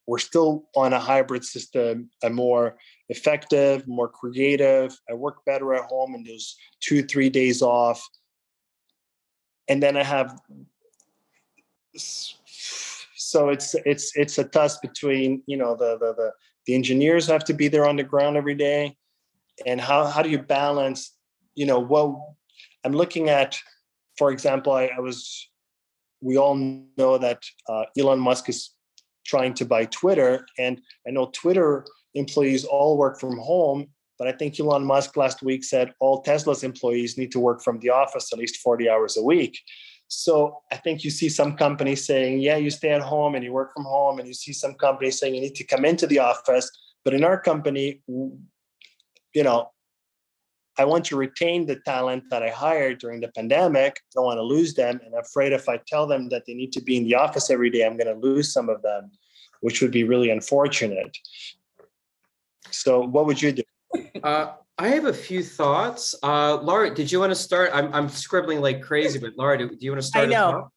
we're 0.07 0.19
still 0.19 0.65
on 0.75 0.93
a 0.93 0.99
hybrid 0.99 1.43
system. 1.43 2.09
I'm 2.23 2.35
more 2.35 2.77
effective, 3.09 3.87
more 3.87 4.07
creative. 4.07 4.97
I 5.09 5.13
work 5.13 5.43
better 5.45 5.73
at 5.73 5.85
home 5.85 6.13
and 6.13 6.25
those 6.25 6.55
two, 6.79 7.03
three 7.03 7.29
days 7.29 7.61
off. 7.61 8.07
And 9.67 9.81
then 9.81 9.97
I 9.97 10.03
have 10.03 10.37
so 11.95 13.49
it's 13.49 13.75
it's 13.85 14.15
it's 14.15 14.37
a 14.37 14.43
toss 14.43 14.77
between 14.79 15.41
you 15.47 15.57
know 15.57 15.75
the 15.75 15.97
the 15.97 16.13
the, 16.13 16.31
the 16.65 16.75
engineers 16.75 17.27
have 17.27 17.43
to 17.45 17.53
be 17.53 17.67
there 17.67 17.87
on 17.87 17.95
the 17.95 18.03
ground 18.03 18.37
every 18.37 18.55
day 18.55 18.95
and 19.65 19.79
how 19.79 20.05
how 20.05 20.21
do 20.21 20.29
you 20.29 20.37
balance 20.37 21.15
you 21.55 21.65
know 21.65 21.79
what 21.79 22.15
i'm 22.83 22.91
looking 22.91 23.29
at 23.29 23.57
for 24.17 24.31
example 24.31 24.73
i, 24.73 24.85
I 24.85 24.99
was 24.99 25.49
we 26.21 26.37
all 26.37 26.55
know 26.55 27.17
that 27.17 27.43
uh, 27.69 27.85
elon 27.97 28.19
musk 28.19 28.49
is 28.49 28.74
trying 29.25 29.53
to 29.55 29.65
buy 29.65 29.85
twitter. 29.85 30.45
And 30.57 30.81
i 31.07 31.11
know 31.11 31.29
twitter 31.33 31.85
employees 32.13 32.63
all 32.63 32.97
work 32.97 33.19
from 33.19 33.37
home 33.37 33.87
but 34.17 34.27
i 34.27 34.31
think 34.31 34.59
elon 34.59 34.85
musk 34.85 35.17
last 35.17 35.41
week 35.41 35.63
said 35.63 35.93
all 35.99 36.21
tesla's 36.21 36.63
employees 36.63 37.17
need 37.17 37.31
to 37.31 37.39
work 37.39 37.61
from 37.61 37.79
the 37.79 37.89
office 37.89 38.31
at 38.31 38.39
least 38.39 38.57
40 38.57 38.89
hours 38.89 39.17
a 39.17 39.23
week. 39.23 39.59
So 40.07 40.59
i 40.71 40.77
think 40.77 41.03
you 41.03 41.09
see 41.09 41.29
some 41.29 41.57
companies 41.57 42.05
saying 42.05 42.39
yeah 42.39 42.57
you 42.57 42.69
stay 42.69 42.91
at 42.91 43.01
home 43.01 43.35
and 43.35 43.43
you 43.43 43.51
work 43.51 43.73
from 43.73 43.85
home. 43.85 44.19
And 44.19 44.27
you 44.27 44.33
see 44.33 44.53
some 44.53 44.75
companies 44.75 45.19
saying 45.19 45.35
you 45.35 45.41
need 45.41 45.55
to 45.55 45.65
come 45.65 45.83
into 45.83 46.07
the 46.07 46.19
office. 46.19 46.69
But 47.03 47.13
in 47.13 47.23
our 47.23 47.39
company 47.39 48.01
you 49.35 49.43
know, 49.43 49.69
I 50.77 50.85
want 50.85 51.05
to 51.05 51.15
retain 51.15 51.65
the 51.65 51.77
talent 51.77 52.25
that 52.29 52.43
I 52.43 52.49
hired 52.49 52.99
during 52.99 53.21
the 53.21 53.29
pandemic. 53.29 53.97
I 53.97 54.11
don't 54.13 54.25
want 54.25 54.37
to 54.37 54.43
lose 54.43 54.73
them. 54.73 54.99
And 55.03 55.13
I'm 55.13 55.21
afraid 55.21 55.53
if 55.53 55.69
I 55.69 55.79
tell 55.87 56.05
them 56.05 56.29
that 56.29 56.43
they 56.45 56.53
need 56.53 56.73
to 56.73 56.81
be 56.81 56.97
in 56.97 57.03
the 57.03 57.15
office 57.15 57.49
every 57.49 57.69
day, 57.69 57.85
I'm 57.85 57.97
going 57.97 58.13
to 58.13 58.19
lose 58.19 58.51
some 58.51 58.69
of 58.69 58.81
them, 58.81 59.11
which 59.61 59.81
would 59.81 59.91
be 59.91 60.03
really 60.03 60.29
unfortunate. 60.29 61.17
So, 62.71 63.01
what 63.01 63.25
would 63.25 63.41
you 63.41 63.53
do? 63.53 63.63
Uh, 64.23 64.53
I 64.77 64.89
have 64.89 65.05
a 65.05 65.13
few 65.13 65.41
thoughts. 65.41 66.15
Uh, 66.21 66.57
Laura, 66.61 66.93
did 66.93 67.11
you 67.11 67.19
want 67.19 67.31
to 67.31 67.35
start? 67.35 67.71
I'm, 67.73 67.93
I'm 67.93 68.09
scribbling 68.09 68.59
like 68.59 68.81
crazy, 68.81 69.19
but 69.19 69.31
Laura, 69.37 69.57
do, 69.57 69.69
do 69.69 69.77
you 69.79 69.91
want 69.91 70.01
to 70.01 70.07
start? 70.07 70.27
I 70.27 70.31
know. 70.31 70.71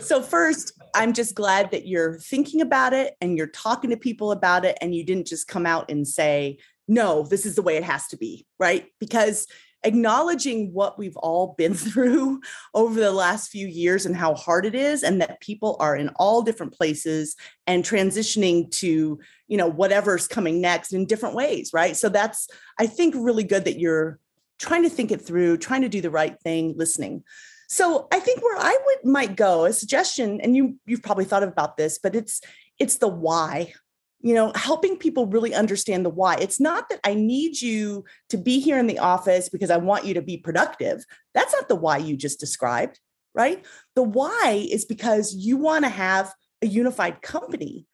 so 0.00 0.22
first, 0.22 0.72
I'm 0.94 1.12
just 1.12 1.34
glad 1.34 1.70
that 1.70 1.86
you're 1.86 2.18
thinking 2.18 2.60
about 2.60 2.92
it 2.94 3.14
and 3.20 3.38
you're 3.38 3.46
talking 3.46 3.90
to 3.90 3.96
people 3.96 4.32
about 4.32 4.64
it, 4.64 4.76
and 4.80 4.94
you 4.94 5.04
didn't 5.04 5.26
just 5.26 5.46
come 5.46 5.66
out 5.66 5.90
and 5.90 6.06
say, 6.06 6.58
no, 6.88 7.22
this 7.22 7.46
is 7.46 7.54
the 7.54 7.62
way 7.62 7.76
it 7.76 7.84
has 7.84 8.08
to 8.08 8.16
be, 8.16 8.46
right? 8.58 8.86
Because 8.98 9.46
acknowledging 9.84 10.72
what 10.72 10.98
we've 10.98 11.16
all 11.16 11.54
been 11.56 11.74
through 11.74 12.40
over 12.74 12.98
the 12.98 13.12
last 13.12 13.50
few 13.50 13.66
years 13.66 14.06
and 14.06 14.16
how 14.16 14.34
hard 14.34 14.66
it 14.66 14.74
is 14.74 15.02
and 15.02 15.20
that 15.20 15.40
people 15.40 15.76
are 15.80 15.96
in 15.96 16.08
all 16.16 16.42
different 16.42 16.72
places 16.72 17.36
and 17.66 17.84
transitioning 17.84 18.70
to 18.70 19.18
you 19.46 19.56
know 19.56 19.68
whatever's 19.68 20.26
coming 20.26 20.60
next 20.60 20.92
in 20.92 21.06
different 21.06 21.34
ways 21.34 21.70
right? 21.72 21.96
So 21.96 22.08
that's 22.08 22.48
i 22.78 22.86
think 22.86 23.14
really 23.16 23.44
good 23.44 23.64
that 23.64 23.78
you're 23.78 24.18
trying 24.58 24.82
to 24.82 24.90
think 24.90 25.12
it 25.12 25.22
through 25.22 25.56
trying 25.56 25.82
to 25.82 25.88
do 25.88 26.00
the 26.00 26.10
right 26.10 26.38
thing 26.40 26.74
listening. 26.76 27.22
So 27.68 28.08
i 28.12 28.18
think 28.18 28.42
where 28.42 28.58
i 28.58 28.76
would 28.86 29.10
might 29.10 29.36
go 29.36 29.64
a 29.64 29.72
suggestion 29.72 30.40
and 30.40 30.56
you 30.56 30.76
you've 30.86 31.02
probably 31.02 31.24
thought 31.24 31.42
about 31.42 31.76
this 31.76 31.98
but 31.98 32.16
it's 32.16 32.40
it's 32.78 32.96
the 32.96 33.08
why 33.08 33.72
you 34.20 34.34
know, 34.34 34.52
helping 34.54 34.96
people 34.96 35.26
really 35.26 35.54
understand 35.54 36.04
the 36.04 36.10
why. 36.10 36.36
It's 36.36 36.60
not 36.60 36.88
that 36.88 37.00
I 37.04 37.14
need 37.14 37.60
you 37.60 38.04
to 38.30 38.36
be 38.36 38.58
here 38.58 38.78
in 38.78 38.86
the 38.86 38.98
office 38.98 39.48
because 39.48 39.70
I 39.70 39.76
want 39.76 40.04
you 40.04 40.14
to 40.14 40.22
be 40.22 40.36
productive. 40.36 41.04
That's 41.34 41.52
not 41.52 41.68
the 41.68 41.76
why 41.76 41.98
you 41.98 42.16
just 42.16 42.40
described, 42.40 42.98
right? 43.34 43.64
The 43.94 44.02
why 44.02 44.66
is 44.70 44.84
because 44.84 45.34
you 45.34 45.56
want 45.56 45.84
to 45.84 45.90
have 45.90 46.32
a 46.62 46.66
unified 46.66 47.22
company 47.22 47.86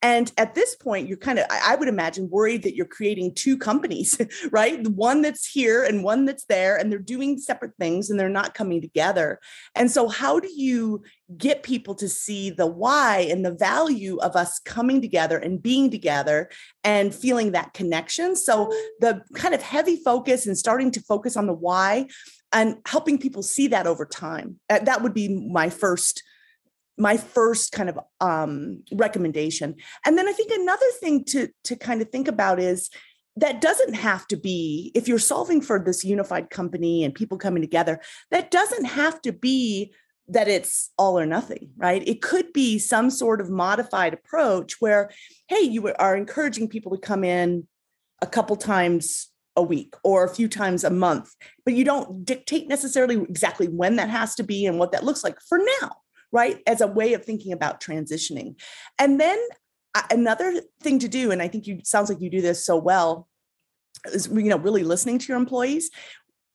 and 0.00 0.30
at 0.38 0.54
this 0.54 0.76
point, 0.76 1.08
you're 1.08 1.16
kind 1.16 1.40
of, 1.40 1.46
I 1.50 1.74
would 1.74 1.88
imagine, 1.88 2.30
worried 2.30 2.62
that 2.62 2.76
you're 2.76 2.86
creating 2.86 3.34
two 3.34 3.58
companies, 3.58 4.16
right? 4.52 4.86
One 4.86 5.22
that's 5.22 5.44
here 5.44 5.82
and 5.82 6.04
one 6.04 6.24
that's 6.24 6.44
there, 6.44 6.76
and 6.76 6.92
they're 6.92 7.00
doing 7.00 7.38
separate 7.38 7.72
things 7.80 8.08
and 8.08 8.18
they're 8.18 8.28
not 8.28 8.54
coming 8.54 8.80
together. 8.80 9.40
And 9.74 9.90
so, 9.90 10.08
how 10.08 10.38
do 10.38 10.48
you 10.54 11.02
get 11.36 11.64
people 11.64 11.96
to 11.96 12.08
see 12.08 12.50
the 12.50 12.66
why 12.66 13.26
and 13.28 13.44
the 13.44 13.54
value 13.54 14.18
of 14.18 14.36
us 14.36 14.60
coming 14.60 15.02
together 15.02 15.36
and 15.36 15.60
being 15.60 15.90
together 15.90 16.48
and 16.84 17.12
feeling 17.12 17.52
that 17.52 17.74
connection? 17.74 18.36
So, 18.36 18.70
the 19.00 19.22
kind 19.34 19.54
of 19.54 19.62
heavy 19.62 19.96
focus 19.96 20.46
and 20.46 20.56
starting 20.56 20.92
to 20.92 21.00
focus 21.00 21.36
on 21.36 21.46
the 21.46 21.54
why 21.54 22.06
and 22.52 22.76
helping 22.86 23.18
people 23.18 23.42
see 23.42 23.66
that 23.68 23.86
over 23.86 24.06
time. 24.06 24.60
That 24.68 25.02
would 25.02 25.12
be 25.12 25.28
my 25.28 25.68
first 25.70 26.22
my 26.98 27.16
first 27.16 27.72
kind 27.72 27.88
of 27.88 27.98
um, 28.20 28.82
recommendation. 28.92 29.76
And 30.04 30.18
then 30.18 30.28
I 30.28 30.32
think 30.32 30.50
another 30.52 30.86
thing 31.00 31.24
to 31.26 31.48
to 31.64 31.76
kind 31.76 32.02
of 32.02 32.10
think 32.10 32.28
about 32.28 32.58
is 32.58 32.90
that 33.36 33.60
doesn't 33.60 33.94
have 33.94 34.26
to 34.28 34.36
be 34.36 34.90
if 34.94 35.06
you're 35.06 35.18
solving 35.18 35.60
for 35.60 35.78
this 35.78 36.04
unified 36.04 36.50
company 36.50 37.04
and 37.04 37.14
people 37.14 37.38
coming 37.38 37.62
together. 37.62 38.00
That 38.30 38.50
doesn't 38.50 38.84
have 38.84 39.22
to 39.22 39.32
be 39.32 39.94
that 40.30 40.48
it's 40.48 40.90
all 40.98 41.18
or 41.18 41.24
nothing, 41.24 41.70
right? 41.76 42.06
It 42.06 42.20
could 42.20 42.52
be 42.52 42.78
some 42.78 43.10
sort 43.10 43.40
of 43.40 43.48
modified 43.48 44.12
approach 44.12 44.74
where, 44.80 45.10
hey, 45.46 45.60
you 45.62 45.90
are 45.94 46.16
encouraging 46.16 46.68
people 46.68 46.94
to 46.94 47.00
come 47.00 47.24
in 47.24 47.66
a 48.20 48.26
couple 48.26 48.56
times 48.56 49.28
a 49.56 49.62
week 49.62 49.94
or 50.04 50.24
a 50.24 50.34
few 50.34 50.46
times 50.46 50.84
a 50.84 50.90
month, 50.90 51.34
but 51.64 51.74
you 51.74 51.84
don't 51.84 52.24
dictate 52.24 52.68
necessarily 52.68 53.16
exactly 53.16 53.68
when 53.68 53.96
that 53.96 54.10
has 54.10 54.34
to 54.34 54.42
be 54.42 54.66
and 54.66 54.78
what 54.78 54.92
that 54.92 55.04
looks 55.04 55.24
like 55.24 55.38
for 55.48 55.58
now 55.80 55.92
right? 56.32 56.60
As 56.66 56.80
a 56.80 56.86
way 56.86 57.14
of 57.14 57.24
thinking 57.24 57.52
about 57.52 57.80
transitioning. 57.80 58.54
And 58.98 59.20
then 59.20 59.38
another 60.10 60.60
thing 60.82 60.98
to 61.00 61.08
do, 61.08 61.30
and 61.30 61.42
I 61.42 61.48
think 61.48 61.66
you 61.66 61.80
sounds 61.84 62.08
like 62.08 62.20
you 62.20 62.30
do 62.30 62.40
this 62.40 62.64
so 62.64 62.76
well, 62.76 63.28
is 64.12 64.28
you 64.28 64.42
know, 64.44 64.58
really 64.58 64.84
listening 64.84 65.18
to 65.18 65.26
your 65.28 65.38
employees, 65.38 65.90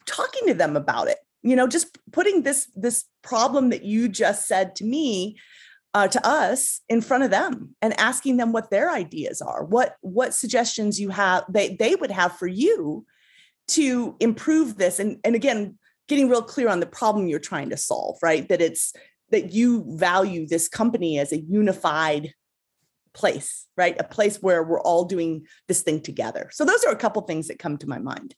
talking 0.06 0.48
to 0.48 0.54
them 0.54 0.76
about 0.76 1.08
it. 1.08 1.18
You 1.42 1.56
know, 1.56 1.68
just 1.68 1.98
putting 2.12 2.44
this 2.44 2.70
this 2.76 3.06
problem 3.22 3.70
that 3.70 3.84
you 3.84 4.08
just 4.08 4.48
said 4.48 4.76
to 4.76 4.86
me 4.86 5.38
uh, 5.94 6.08
to 6.08 6.28
us 6.28 6.82
in 6.90 7.02
front 7.02 7.24
of 7.24 7.32
them 7.32 7.76
and 7.82 8.00
asking 8.00 8.38
them 8.38 8.52
what 8.52 8.72
their 8.72 8.90
ideas 8.90 9.42
are 9.42 9.64
what 9.64 9.96
what 10.02 10.34
suggestions 10.34 11.00
you 11.00 11.10
have 11.10 11.44
they 11.48 11.76
they 11.76 11.96
would 11.96 12.12
have 12.12 12.36
for 12.38 12.48
you 12.48 13.06
to 13.68 14.16
improve 14.20 14.78
this 14.78 15.00
and 15.00 15.20
and 15.24 15.36
again 15.36 15.78
getting 16.08 16.30
real 16.30 16.42
clear 16.42 16.68
on 16.68 16.80
the 16.80 16.86
problem 16.86 17.28
you're 17.28 17.40
trying 17.40 17.70
to 17.70 17.78
solve 17.78 18.18
right 18.24 18.50
that 18.50 18.62
it's 18.62 18.94
that 19.32 19.52
you 19.52 19.84
value 19.98 20.48
this 20.48 20.68
company 20.68 21.20
as 21.20 21.32
a 21.32 21.40
unified 21.40 22.34
place, 23.14 23.68
right? 23.78 23.96
A 24.00 24.04
place 24.04 24.42
where 24.42 24.64
we're 24.64 24.82
all 24.82 25.06
doing 25.06 25.46
this 25.68 25.82
thing 25.82 26.02
together. 26.02 26.50
So 26.52 26.66
those 26.66 26.84
are 26.84 26.92
a 26.92 26.96
couple 26.96 27.22
things 27.24 27.48
that 27.48 27.60
come 27.60 27.78
to 27.78 27.88
my 27.88 28.00
mind. 28.00 28.36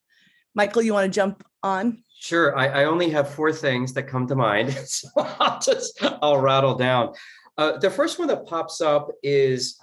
Michael, 0.53 0.81
you 0.81 0.93
want 0.93 1.05
to 1.05 1.15
jump 1.15 1.43
on? 1.63 2.03
Sure. 2.17 2.57
I, 2.57 2.67
I 2.67 2.85
only 2.85 3.09
have 3.09 3.29
four 3.29 3.51
things 3.51 3.93
that 3.93 4.03
come 4.03 4.27
to 4.27 4.35
mind. 4.35 4.69
So 4.85 5.09
I'll 5.17 5.59
just 5.59 5.99
I'll 6.21 6.39
rattle 6.39 6.75
down. 6.75 7.13
Uh, 7.57 7.77
the 7.77 7.89
first 7.89 8.19
one 8.19 8.27
that 8.29 8.45
pops 8.45 8.81
up 8.81 9.09
is 9.23 9.79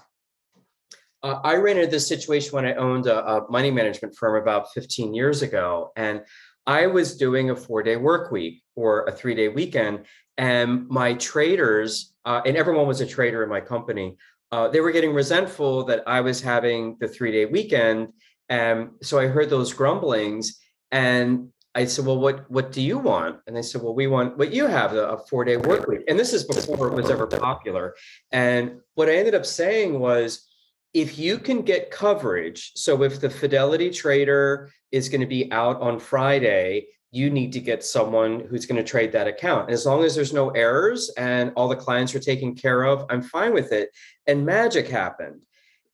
uh, 1.22 1.40
I 1.44 1.56
ran 1.56 1.76
into 1.76 1.90
this 1.90 2.08
situation 2.08 2.52
when 2.52 2.66
I 2.66 2.74
owned 2.74 3.06
a, 3.06 3.24
a, 3.24 3.50
money 3.50 3.70
management 3.70 4.16
firm 4.16 4.40
about 4.40 4.72
15 4.72 5.14
years 5.14 5.42
ago. 5.42 5.92
And 5.96 6.22
I 6.66 6.86
was 6.86 7.16
doing 7.16 7.50
a 7.50 7.56
four 7.56 7.82
day 7.82 7.96
work 7.96 8.30
week 8.30 8.62
or 8.76 9.04
a 9.04 9.12
three 9.12 9.34
day 9.34 9.48
weekend 9.48 10.06
and 10.38 10.88
my 10.88 11.14
traders 11.14 12.14
uh, 12.24 12.40
and 12.46 12.56
everyone 12.56 12.86
was 12.86 13.00
a 13.00 13.06
trader 13.06 13.42
in 13.42 13.48
my 13.48 13.60
company 13.60 14.16
uh, 14.50 14.68
they 14.68 14.80
were 14.80 14.92
getting 14.92 15.12
resentful 15.12 15.84
that 15.84 16.02
i 16.06 16.20
was 16.20 16.40
having 16.40 16.96
the 17.00 17.08
three 17.08 17.32
day 17.32 17.44
weekend 17.44 18.08
and 18.48 18.90
so 19.02 19.18
i 19.18 19.26
heard 19.26 19.50
those 19.50 19.72
grumblings 19.72 20.58
and 20.90 21.48
i 21.74 21.84
said 21.84 22.04
well 22.04 22.18
what 22.18 22.50
what 22.50 22.72
do 22.72 22.82
you 22.82 22.98
want? 22.98 23.36
And 23.46 23.56
they 23.56 23.62
said 23.62 23.82
well 23.82 23.94
we 23.94 24.06
want 24.06 24.38
what 24.38 24.52
you 24.52 24.66
have 24.66 24.94
a 24.94 25.18
four 25.28 25.44
day 25.44 25.56
work 25.56 25.86
week. 25.86 26.02
And 26.08 26.18
this 26.18 26.32
is 26.32 26.44
before 26.44 26.88
it 26.88 26.94
was 26.94 27.10
ever 27.10 27.26
popular. 27.26 27.94
And 28.30 28.80
what 28.94 29.08
i 29.08 29.14
ended 29.14 29.34
up 29.34 29.46
saying 29.46 29.98
was 29.98 30.51
if 30.94 31.18
you 31.18 31.38
can 31.38 31.62
get 31.62 31.90
coverage 31.90 32.72
so 32.76 33.02
if 33.02 33.20
the 33.20 33.30
fidelity 33.30 33.90
trader 33.90 34.70
is 34.90 35.08
going 35.08 35.20
to 35.20 35.26
be 35.26 35.50
out 35.52 35.80
on 35.80 35.98
friday 35.98 36.86
you 37.12 37.28
need 37.28 37.52
to 37.52 37.60
get 37.60 37.84
someone 37.84 38.40
who's 38.40 38.64
going 38.64 38.82
to 38.82 38.90
trade 38.90 39.12
that 39.12 39.28
account. 39.28 39.66
And 39.66 39.74
as 39.74 39.84
long 39.84 40.02
as 40.02 40.14
there's 40.14 40.32
no 40.32 40.48
errors 40.50 41.10
and 41.18 41.52
all 41.56 41.68
the 41.68 41.76
clients 41.76 42.14
are 42.14 42.20
taken 42.20 42.54
care 42.54 42.84
of, 42.84 43.04
I'm 43.10 43.20
fine 43.20 43.52
with 43.52 43.70
it. 43.70 43.90
And 44.26 44.46
magic 44.46 44.88
happened. 44.88 45.44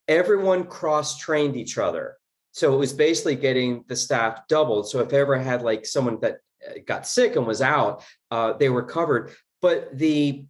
Everyone 0.07 0.65
cross 0.65 1.19
trained 1.19 1.57
each 1.57 1.77
other. 1.77 2.17
So 2.53 2.73
it 2.73 2.79
was 2.79 2.93
basically 2.93 3.35
getting 3.35 3.85
the 3.89 3.97
staff 3.97 4.47
doubled. 4.49 4.89
So 4.89 5.01
if 5.01 5.13
I 5.13 5.17
ever 5.17 5.37
had 5.37 5.63
like 5.63 5.85
someone 5.85 6.19
that 6.21 6.39
uh, 6.67 6.75
got 6.87 7.07
sick 7.07 7.35
and 7.35 7.47
was 7.47 7.61
out, 7.61 8.05
uh, 8.31 8.53
they 8.53 8.69
were 8.69 8.85
covered. 8.85 9.33
But 9.61 9.99
the 9.99 10.47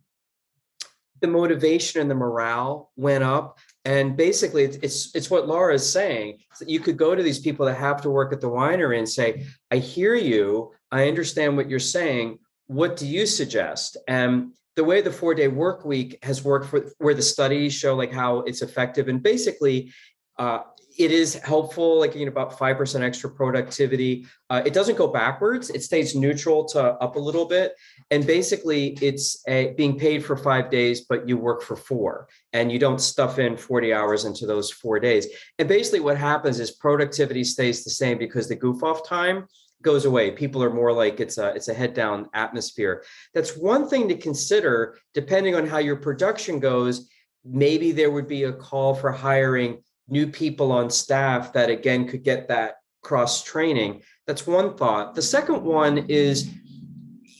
the 1.20 1.26
motivation 1.26 2.00
and 2.00 2.08
the 2.08 2.14
morale 2.14 2.92
went 2.94 3.24
up 3.24 3.58
and 3.84 4.16
basically 4.16 4.64
it's, 4.64 5.14
it's 5.14 5.30
what 5.30 5.46
laura 5.46 5.74
is 5.74 5.90
saying 5.90 6.38
that 6.58 6.68
you 6.68 6.80
could 6.80 6.96
go 6.96 7.14
to 7.14 7.22
these 7.22 7.38
people 7.38 7.66
that 7.66 7.76
have 7.76 8.00
to 8.02 8.10
work 8.10 8.32
at 8.32 8.40
the 8.40 8.48
winery 8.48 8.98
and 8.98 9.08
say 9.08 9.46
i 9.70 9.76
hear 9.76 10.14
you 10.14 10.72
i 10.90 11.08
understand 11.08 11.56
what 11.56 11.68
you're 11.68 11.78
saying 11.78 12.38
what 12.66 12.96
do 12.96 13.06
you 13.06 13.26
suggest 13.26 13.96
and 14.08 14.52
the 14.76 14.84
way 14.84 15.00
the 15.00 15.10
four 15.10 15.34
day 15.34 15.48
work 15.48 15.84
week 15.84 16.18
has 16.22 16.44
worked 16.44 16.66
for 16.66 16.90
where 16.98 17.14
the 17.14 17.22
studies 17.22 17.74
show 17.74 17.94
like 17.94 18.12
how 18.12 18.38
it's 18.40 18.62
effective 18.62 19.08
and 19.08 19.22
basically 19.22 19.92
uh, 20.38 20.60
it 20.98 21.12
is 21.12 21.34
helpful, 21.34 22.00
like 22.00 22.14
you 22.14 22.26
know, 22.26 22.32
about 22.32 22.58
five 22.58 22.76
percent 22.76 23.04
extra 23.04 23.30
productivity. 23.30 24.26
Uh, 24.50 24.62
it 24.66 24.74
doesn't 24.74 24.98
go 24.98 25.06
backwards; 25.06 25.70
it 25.70 25.82
stays 25.82 26.14
neutral 26.14 26.64
to 26.66 26.80
up 26.80 27.14
a 27.14 27.18
little 27.18 27.44
bit. 27.44 27.72
And 28.10 28.26
basically, 28.26 28.96
it's 29.02 29.42
a, 29.46 29.74
being 29.76 29.98
paid 29.98 30.24
for 30.24 30.36
five 30.36 30.70
days, 30.70 31.02
but 31.02 31.28
you 31.28 31.36
work 31.36 31.62
for 31.62 31.76
four, 31.76 32.28
and 32.54 32.72
you 32.72 32.78
don't 32.78 33.00
stuff 33.00 33.38
in 33.38 33.56
forty 33.56 33.92
hours 33.92 34.24
into 34.24 34.46
those 34.46 34.70
four 34.70 34.98
days. 34.98 35.26
And 35.58 35.68
basically, 35.68 36.00
what 36.00 36.16
happens 36.16 36.58
is 36.58 36.70
productivity 36.70 37.44
stays 37.44 37.84
the 37.84 37.90
same 37.90 38.16
because 38.16 38.48
the 38.48 38.56
goof 38.56 38.82
off 38.82 39.06
time 39.06 39.46
goes 39.82 40.06
away. 40.06 40.30
People 40.30 40.64
are 40.64 40.72
more 40.72 40.92
like 40.92 41.20
it's 41.20 41.38
a 41.38 41.48
it's 41.54 41.68
a 41.68 41.74
head 41.74 41.92
down 41.92 42.28
atmosphere. 42.32 43.04
That's 43.34 43.56
one 43.56 43.88
thing 43.88 44.08
to 44.08 44.16
consider, 44.16 44.98
depending 45.12 45.54
on 45.54 45.66
how 45.66 45.78
your 45.78 45.96
production 45.96 46.60
goes. 46.60 47.08
Maybe 47.44 47.92
there 47.92 48.10
would 48.10 48.28
be 48.28 48.44
a 48.44 48.52
call 48.52 48.94
for 48.94 49.12
hiring 49.12 49.82
new 50.08 50.26
people 50.26 50.72
on 50.72 50.88
staff 50.88 51.52
that 51.52 51.68
again 51.68 52.08
could 52.08 52.24
get 52.24 52.48
that 52.48 52.76
cross 53.02 53.44
training. 53.44 54.02
That's 54.26 54.46
one 54.46 54.76
thought. 54.76 55.14
The 55.14 55.22
second 55.22 55.62
one 55.62 56.06
is 56.08 56.50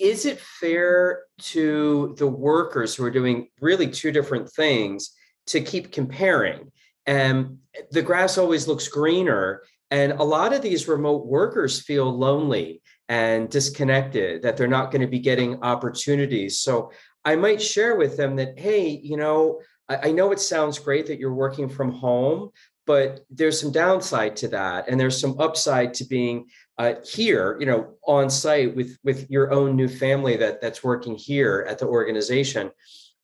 is 0.00 0.26
it 0.26 0.40
fair 0.40 1.24
to 1.38 2.14
the 2.18 2.26
workers 2.26 2.94
who 2.94 3.04
are 3.04 3.10
doing 3.10 3.48
really 3.60 3.88
two 3.88 4.12
different 4.12 4.50
things 4.50 5.10
to 5.46 5.60
keep 5.60 5.92
comparing? 5.92 6.70
And 7.06 7.58
the 7.90 8.02
grass 8.02 8.38
always 8.38 8.68
looks 8.68 8.88
greener. 8.88 9.62
And 9.90 10.12
a 10.12 10.22
lot 10.22 10.52
of 10.52 10.62
these 10.62 10.88
remote 10.88 11.26
workers 11.26 11.80
feel 11.80 12.10
lonely 12.10 12.82
and 13.08 13.48
disconnected, 13.48 14.42
that 14.42 14.56
they're 14.56 14.68
not 14.68 14.90
going 14.90 15.00
to 15.00 15.06
be 15.08 15.18
getting 15.18 15.62
opportunities. 15.62 16.60
So 16.60 16.92
I 17.24 17.36
might 17.36 17.62
share 17.62 17.96
with 17.96 18.16
them 18.16 18.36
that, 18.36 18.58
hey, 18.58 18.88
you 18.88 19.16
know, 19.16 19.60
I, 19.88 20.12
know 20.12 20.32
it 20.32 20.40
sounds 20.40 20.78
great 20.78 21.06
that 21.06 21.18
you're 21.18 21.32
working 21.32 21.68
from 21.68 21.92
home, 21.92 22.50
but 22.88 23.20
there's 23.28 23.60
some 23.60 23.70
downside 23.70 24.34
to 24.34 24.48
that, 24.48 24.88
and 24.88 24.98
there's 24.98 25.20
some 25.20 25.38
upside 25.38 25.92
to 25.92 26.06
being 26.06 26.46
uh, 26.78 26.94
here, 27.04 27.58
you 27.60 27.66
know, 27.66 27.94
on 28.06 28.30
site 28.30 28.74
with 28.74 28.96
with 29.04 29.30
your 29.30 29.52
own 29.52 29.76
new 29.76 29.88
family 29.88 30.38
that 30.38 30.62
that's 30.62 30.82
working 30.82 31.14
here 31.14 31.66
at 31.68 31.78
the 31.78 31.86
organization. 31.86 32.70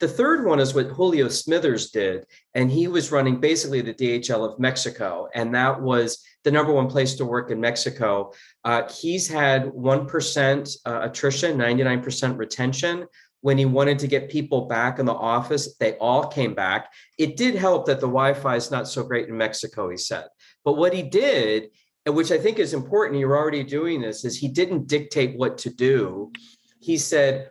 The 0.01 0.09
third 0.09 0.45
one 0.45 0.61
is 0.61 0.75
what 0.75 0.89
Julio 0.89 1.29
Smithers 1.29 1.91
did, 1.91 2.27
and 2.53 2.71
he 2.71 2.89
was 2.89 3.11
running 3.11 3.41
basically 3.41 3.81
the 3.81 3.95
DHL 3.95 4.53
of 4.53 4.61
Mexico, 4.61 5.29
and 5.35 5.55
that 5.55 5.81
was 5.81 6.23
the 6.43 6.51
number 6.51 6.73
one 6.75 6.89
place 6.89 7.15
to 7.15 7.25
work 7.25 7.51
in 7.51 7.59
Mexico. 7.59 8.33
Uh, 8.65 8.83
he's 8.93 9.27
had 9.27 9.73
one 9.73 10.07
percent 10.07 10.69
uh, 10.85 11.09
attrition, 11.09 11.57
ninety 11.57 11.83
nine 11.83 12.03
percent 12.03 12.37
retention 12.37 13.07
when 13.45 13.59
he 13.59 13.67
wanted 13.67 13.99
to 13.99 14.07
get 14.07 14.31
people 14.31 14.63
back 14.63 14.99
in 14.99 15.05
the 15.05 15.13
office, 15.13 15.77
they 15.77 15.99
all 15.99 16.29
came 16.29 16.55
back. 16.55 16.91
It 17.19 17.37
did 17.37 17.55
help 17.55 17.85
that 17.85 18.01
the 18.01 18.07
Wi 18.07 18.33
Fi 18.33 18.57
is 18.57 18.71
not 18.71 18.89
so 18.89 19.03
great 19.03 19.29
in 19.29 19.37
Mexico, 19.37 19.91
he 19.91 19.99
said. 19.99 20.25
But 20.65 20.79
what 20.79 20.95
he 20.95 21.03
did, 21.03 21.69
and 22.07 22.17
which 22.17 22.33
I 22.33 22.39
think 22.39 22.59
is 22.59 22.73
important, 22.73 23.21
you're 23.21 23.37
already 23.37 23.63
doing 23.63 24.01
this, 24.01 24.25
is 24.25 24.35
he 24.35 24.49
didn't 24.49 24.87
dictate 24.87 25.37
what 25.37 25.59
to 25.59 25.69
do. 25.69 26.33
He 26.81 26.97
said, 26.97 27.51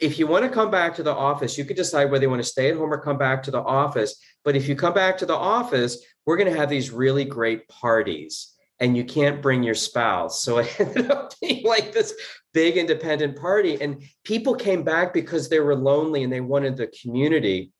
if 0.00 0.20
you 0.20 0.28
want 0.28 0.44
to 0.44 0.50
come 0.50 0.70
back 0.70 0.94
to 0.94 1.02
the 1.02 1.12
office, 1.12 1.58
you 1.58 1.64
could 1.64 1.76
decide 1.76 2.12
whether 2.12 2.22
you 2.22 2.30
want 2.30 2.44
to 2.44 2.48
stay 2.48 2.70
at 2.70 2.76
home 2.76 2.92
or 2.92 3.00
come 3.00 3.18
back 3.18 3.42
to 3.42 3.50
the 3.50 3.62
office. 3.62 4.22
But 4.44 4.54
if 4.54 4.68
you 4.68 4.76
come 4.76 4.94
back 4.94 5.18
to 5.18 5.26
the 5.26 5.34
office, 5.34 5.98
we're 6.26 6.36
going 6.36 6.52
to 6.52 6.60
have 6.60 6.70
these 6.70 6.92
really 6.92 7.24
great 7.24 7.66
parties 7.66 8.53
and 8.84 8.94
you 8.94 9.02
can't 9.02 9.40
bring 9.40 9.62
your 9.62 9.74
spouse. 9.74 10.44
So 10.44 10.58
it 10.58 10.78
ended 10.78 11.10
up 11.10 11.32
being 11.40 11.64
like 11.64 11.92
this 11.92 12.14
big 12.52 12.76
independent 12.76 13.36
party. 13.36 13.80
And 13.80 14.02
people 14.24 14.54
came 14.54 14.84
back 14.84 15.14
because 15.14 15.48
they 15.48 15.58
were 15.58 15.74
lonely 15.74 16.22
and 16.22 16.32
they 16.32 16.42
wanted 16.42 16.76
the 16.76 16.88
community. 16.88 17.72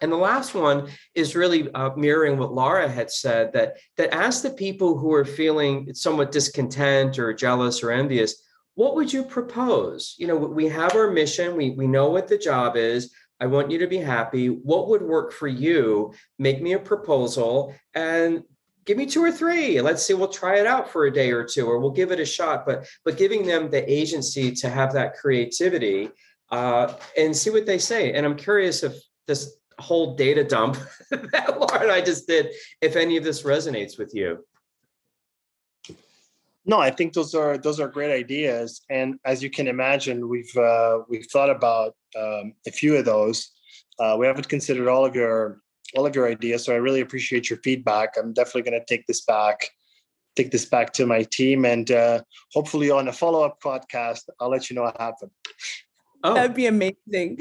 And 0.00 0.10
the 0.10 0.16
last 0.16 0.54
one 0.54 0.88
is 1.14 1.36
really 1.36 1.70
uh, 1.72 1.90
mirroring 1.94 2.38
what 2.38 2.54
Laura 2.54 2.88
had 2.88 3.10
said 3.10 3.52
that 3.52 3.76
that 3.98 4.14
ask 4.14 4.42
the 4.42 4.50
people 4.50 4.96
who 4.96 5.12
are 5.12 5.26
feeling 5.26 5.92
somewhat 5.92 6.32
discontent 6.32 7.18
or 7.18 7.34
jealous 7.34 7.82
or 7.82 7.90
envious, 7.90 8.42
what 8.76 8.94
would 8.94 9.12
you 9.12 9.24
propose? 9.24 10.14
You 10.18 10.26
know, 10.26 10.36
we 10.36 10.68
have 10.68 10.94
our 10.94 11.10
mission, 11.10 11.54
we, 11.54 11.70
we 11.70 11.86
know 11.86 12.08
what 12.08 12.28
the 12.28 12.38
job 12.38 12.76
is. 12.76 13.12
I 13.40 13.46
want 13.46 13.70
you 13.70 13.78
to 13.78 13.86
be 13.86 13.98
happy. 13.98 14.48
What 14.48 14.88
would 14.88 15.02
work 15.02 15.32
for 15.32 15.48
you? 15.48 16.14
Make 16.38 16.62
me 16.62 16.72
a 16.72 16.78
proposal. 16.78 17.74
And 17.94 18.44
give 18.84 18.96
me 18.96 19.06
two 19.06 19.22
or 19.22 19.32
three 19.32 19.80
let's 19.80 20.02
see 20.02 20.14
we'll 20.14 20.28
try 20.28 20.58
it 20.58 20.66
out 20.66 20.90
for 20.90 21.06
a 21.06 21.12
day 21.12 21.30
or 21.30 21.44
two 21.44 21.66
or 21.66 21.78
we'll 21.78 21.90
give 21.90 22.12
it 22.12 22.20
a 22.20 22.24
shot. 22.24 22.66
But 22.66 22.86
but 23.04 23.16
giving 23.16 23.46
them 23.46 23.70
the 23.70 23.90
agency 23.90 24.52
to 24.52 24.68
have 24.68 24.92
that 24.94 25.16
creativity 25.16 26.10
uh, 26.50 26.94
and 27.16 27.36
see 27.36 27.50
what 27.50 27.66
they 27.66 27.78
say. 27.78 28.12
And 28.12 28.24
i'm 28.24 28.36
curious 28.36 28.82
if 28.82 28.94
this 29.26 29.56
whole 29.78 30.14
data 30.14 30.44
dump 30.44 30.76
that 31.10 31.58
laura 31.58 31.80
and 31.80 31.90
i 31.90 32.02
just 32.02 32.26
did 32.26 32.48
if 32.82 32.96
any 32.96 33.16
of 33.16 33.24
this 33.24 33.42
resonates 33.42 33.98
with 33.98 34.14
you. 34.14 34.44
No 36.64 36.78
i 36.78 36.90
think 36.90 37.12
those 37.12 37.34
are 37.34 37.58
those 37.58 37.80
are 37.80 37.88
great 37.88 38.12
ideas. 38.12 38.82
And 38.90 39.18
as 39.24 39.42
you 39.42 39.50
can 39.50 39.68
imagine 39.68 40.28
we've 40.28 40.56
uh, 40.56 41.00
we've 41.08 41.26
thought 41.26 41.50
about 41.50 41.94
um, 42.18 42.54
a 42.66 42.70
few 42.70 42.96
of 42.96 43.04
those. 43.04 43.50
Uh, 43.98 44.16
we 44.18 44.26
haven't 44.26 44.48
considered 44.48 44.88
all 44.88 45.04
of 45.04 45.14
your 45.14 45.60
all 45.96 46.06
of 46.06 46.14
your 46.14 46.28
ideas. 46.28 46.64
So 46.64 46.72
I 46.72 46.76
really 46.76 47.00
appreciate 47.00 47.50
your 47.50 47.58
feedback. 47.60 48.14
I'm 48.16 48.32
definitely 48.32 48.70
going 48.70 48.80
to 48.80 48.86
take 48.86 49.06
this 49.06 49.22
back, 49.22 49.68
take 50.36 50.50
this 50.50 50.64
back 50.64 50.92
to 50.94 51.06
my 51.06 51.22
team, 51.24 51.64
and 51.64 51.90
uh, 51.90 52.22
hopefully 52.52 52.90
on 52.90 53.08
a 53.08 53.12
follow 53.12 53.44
up 53.44 53.60
podcast, 53.62 54.28
I'll 54.38 54.50
let 54.50 54.70
you 54.70 54.76
know 54.76 54.82
what 54.82 55.00
happened. 55.00 55.30
Oh. 56.22 56.34
That'd 56.34 56.54
be 56.54 56.66
amazing. 56.66 57.38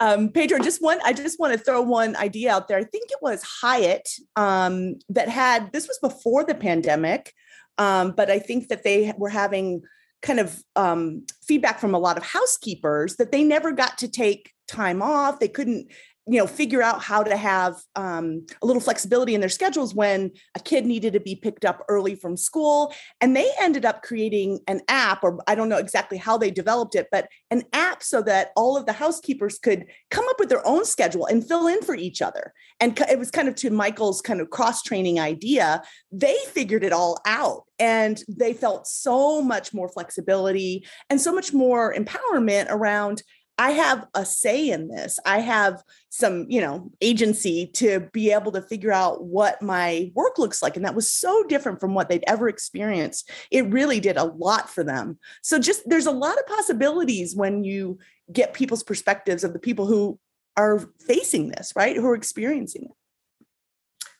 Um, 0.00 0.30
Pedro, 0.30 0.58
just 0.58 0.82
one, 0.82 0.98
I 1.04 1.12
just 1.12 1.38
want 1.38 1.52
to 1.52 1.58
throw 1.58 1.80
one 1.80 2.16
idea 2.16 2.52
out 2.52 2.68
there. 2.68 2.78
I 2.78 2.84
think 2.84 3.10
it 3.10 3.18
was 3.20 3.42
Hyatt 3.42 4.08
um, 4.36 4.96
that 5.08 5.28
had, 5.28 5.72
this 5.72 5.88
was 5.88 5.98
before 5.98 6.44
the 6.44 6.54
pandemic, 6.54 7.32
um, 7.78 8.12
but 8.12 8.30
I 8.30 8.38
think 8.38 8.68
that 8.68 8.84
they 8.84 9.12
were 9.16 9.28
having 9.28 9.82
kind 10.22 10.38
of 10.38 10.62
um, 10.76 11.26
feedback 11.46 11.80
from 11.80 11.94
a 11.94 11.98
lot 11.98 12.16
of 12.16 12.22
housekeepers 12.22 13.16
that 13.16 13.32
they 13.32 13.42
never 13.42 13.72
got 13.72 13.98
to 13.98 14.08
take 14.08 14.52
time 14.68 15.02
off. 15.02 15.40
They 15.40 15.48
couldn't 15.48 15.88
you 16.26 16.38
know 16.38 16.46
figure 16.46 16.82
out 16.82 17.02
how 17.02 17.22
to 17.22 17.36
have 17.36 17.76
um, 17.96 18.46
a 18.62 18.66
little 18.66 18.80
flexibility 18.80 19.34
in 19.34 19.40
their 19.40 19.48
schedules 19.50 19.94
when 19.94 20.30
a 20.54 20.60
kid 20.60 20.86
needed 20.86 21.12
to 21.14 21.20
be 21.20 21.34
picked 21.34 21.64
up 21.64 21.84
early 21.88 22.14
from 22.14 22.36
school. 22.36 22.92
And 23.20 23.34
they 23.34 23.50
ended 23.60 23.84
up 23.84 24.02
creating 24.02 24.60
an 24.68 24.80
app 24.88 25.24
or 25.24 25.38
i 25.46 25.54
don't 25.54 25.68
know 25.68 25.78
exactly 25.78 26.18
how 26.18 26.36
they 26.36 26.50
developed 26.50 26.94
it 26.94 27.08
but 27.10 27.28
an 27.50 27.62
app 27.72 28.02
so 28.02 28.22
that 28.22 28.50
all 28.56 28.76
of 28.76 28.86
the 28.86 28.92
housekeepers 28.92 29.58
could 29.58 29.84
come 30.10 30.24
up 30.28 30.38
with 30.38 30.48
their 30.48 30.66
own 30.66 30.84
schedule 30.84 31.26
and 31.26 31.46
fill 31.46 31.66
in 31.66 31.82
for 31.82 31.94
each 31.94 32.22
other. 32.22 32.52
And 32.80 32.98
it 33.10 33.18
was 33.18 33.30
kind 33.30 33.48
of 33.48 33.54
to 33.56 33.70
michael's 33.70 34.20
kind 34.20 34.40
of 34.40 34.50
cross 34.50 34.82
training 34.82 35.18
idea 35.18 35.82
they 36.10 36.36
figured 36.48 36.84
it 36.84 36.92
all 36.92 37.20
out 37.26 37.64
and 37.78 38.22
they 38.28 38.52
felt 38.52 38.86
so 38.86 39.42
much 39.42 39.74
more 39.74 39.88
flexibility 39.88 40.86
and 41.10 41.20
so 41.20 41.32
much 41.32 41.52
more 41.52 41.94
empowerment 41.94 42.66
around 42.68 43.22
I 43.62 43.70
have 43.70 44.08
a 44.12 44.26
say 44.26 44.70
in 44.70 44.88
this. 44.88 45.20
I 45.24 45.38
have 45.38 45.84
some, 46.08 46.46
you 46.48 46.60
know, 46.60 46.90
agency 47.00 47.68
to 47.74 48.08
be 48.12 48.32
able 48.32 48.50
to 48.50 48.60
figure 48.60 48.90
out 48.90 49.22
what 49.22 49.62
my 49.62 50.10
work 50.16 50.36
looks 50.36 50.64
like. 50.64 50.74
And 50.74 50.84
that 50.84 50.96
was 50.96 51.08
so 51.08 51.44
different 51.44 51.78
from 51.78 51.94
what 51.94 52.08
they'd 52.08 52.24
ever 52.26 52.48
experienced. 52.48 53.30
It 53.52 53.70
really 53.70 54.00
did 54.00 54.16
a 54.16 54.24
lot 54.24 54.68
for 54.68 54.82
them. 54.82 55.16
So 55.42 55.60
just 55.60 55.88
there's 55.88 56.06
a 56.06 56.10
lot 56.10 56.40
of 56.40 56.46
possibilities 56.48 57.36
when 57.36 57.62
you 57.62 58.00
get 58.32 58.52
people's 58.52 58.82
perspectives 58.82 59.44
of 59.44 59.52
the 59.52 59.60
people 59.60 59.86
who 59.86 60.18
are 60.56 60.80
facing 61.06 61.50
this, 61.50 61.72
right? 61.76 61.94
Who 61.94 62.08
are 62.08 62.16
experiencing 62.16 62.86
it. 62.86 62.90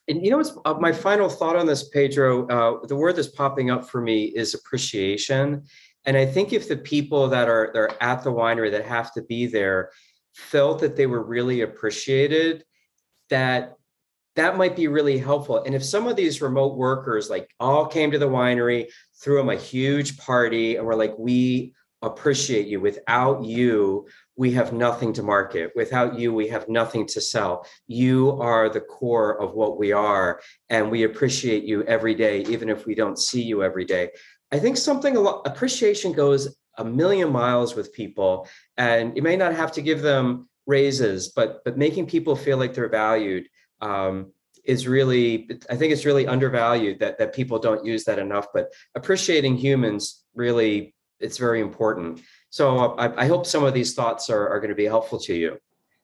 And 0.07 0.25
you 0.25 0.31
know 0.31 0.37
what's 0.37 0.57
uh, 0.65 0.75
my 0.75 0.93
final 0.93 1.29
thought 1.29 1.57
on 1.57 1.67
this, 1.67 1.89
Pedro? 1.89 2.47
Uh, 2.47 2.87
the 2.87 2.95
word 2.95 3.17
that's 3.17 3.27
popping 3.27 3.71
up 3.71 3.91
for 3.91 4.01
me 4.01 4.27
is 4.27 4.55
appreciation. 4.55 5.65
And 6.05 6.17
I 6.17 6.27
think 6.27 6.53
if 6.53 6.69
the 6.69 6.77
people 6.77 7.29
that 7.29 7.49
are 7.49 7.71
they're 7.73 8.03
at 8.03 8.25
the 8.25 8.33
winery 8.33 8.71
that 8.73 8.85
have 8.85 9.13
to 9.15 9.23
be 9.23 9.47
there 9.47 9.91
felt 10.35 10.81
that 10.81 10.97
they 10.97 11.07
were 11.07 11.23
really 11.23 11.61
appreciated, 11.61 12.65
that 13.31 13.77
that 14.35 14.57
might 14.57 14.75
be 14.75 14.89
really 14.89 15.19
helpful. 15.19 15.63
And 15.63 15.75
if 15.75 15.85
some 15.85 16.07
of 16.07 16.17
these 16.17 16.41
remote 16.41 16.77
workers 16.77 17.29
like 17.29 17.51
all 17.61 17.87
came 17.87 18.11
to 18.13 18.19
the 18.19 18.29
winery, 18.29 18.87
threw 19.23 19.37
them 19.37 19.51
a 19.51 19.57
huge 19.57 20.17
party, 20.19 20.77
and 20.77 20.87
were 20.87 20.97
like, 20.97 21.15
we 21.19 21.75
appreciate 22.01 22.67
you. 22.67 22.81
Without 22.81 23.45
you, 23.45 24.07
we 24.37 24.51
have 24.53 24.73
nothing 24.73 25.13
to 25.13 25.23
market. 25.23 25.71
Without 25.77 26.19
you, 26.19 26.33
we 26.33 26.49
have 26.49 26.69
nothing 26.69 27.07
to 27.07 27.21
sell. 27.21 27.67
You 27.87 28.41
are 28.41 28.69
the 28.69 28.81
core 28.81 29.41
of 29.41 29.53
what 29.53 29.79
we 29.79 29.93
are, 29.93 30.41
and 30.71 30.91
we 30.91 31.05
appreciate 31.05 31.65
you 31.65 31.85
every 31.85 32.15
day, 32.15 32.41
even 32.49 32.69
if 32.69 32.87
we 32.87 32.95
don't 32.95 33.19
see 33.19 33.43
you 33.43 33.63
every 33.63 33.85
day. 33.85 34.11
I 34.53 34.59
think 34.59 34.77
something 34.77 35.17
appreciation 35.47 36.13
goes 36.13 36.55
a 36.77 36.85
million 36.85 37.33
miles 37.33 37.75
with 37.75 37.93
people, 37.93 38.47
and 38.77 39.17
you 39.17 39.23
may 39.23 39.37
not 39.37 39.55
have 39.55 39.73
to 39.73 39.83
give 39.83 40.03
them 40.03 40.49
raises, 40.67 41.29
but 41.29 41.65
but 41.65 41.79
making 41.79 42.07
people 42.07 42.37
feel 42.37 42.59
like 42.59 42.75
they're 42.75 42.89
valued 42.89 43.49
um, 43.81 44.33
is 44.65 44.87
really 44.87 45.49
I 45.71 45.77
think 45.77 45.93
it's 45.93 46.05
really 46.05 46.27
undervalued 46.27 47.01
that 47.01 47.19
that 47.19 47.35
people 47.35 47.59
don't 47.59 47.85
use 47.85 48.05
that 48.05 48.19
enough. 48.19 48.49
But 48.53 48.73
appreciating 48.95 49.57
humans 49.57 50.25
really 50.35 50.95
it's 51.19 51.39
very 51.39 51.61
important. 51.61 52.21
So 52.51 52.95
I, 52.97 53.23
I 53.23 53.27
hope 53.27 53.47
some 53.47 53.65
of 53.65 53.73
these 53.73 53.95
thoughts 53.95 54.29
are, 54.29 54.49
are 54.49 54.59
going 54.59 54.71
to 54.71 54.77
be 54.77 54.85
helpful 54.85 55.21
to 55.21 55.35
you. 55.35 55.59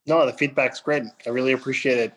No, 0.06 0.24
the 0.24 0.32
feedback's 0.32 0.80
great. 0.80 1.02
I 1.26 1.30
really 1.30 1.52
appreciate 1.52 1.98
it. 1.98 2.12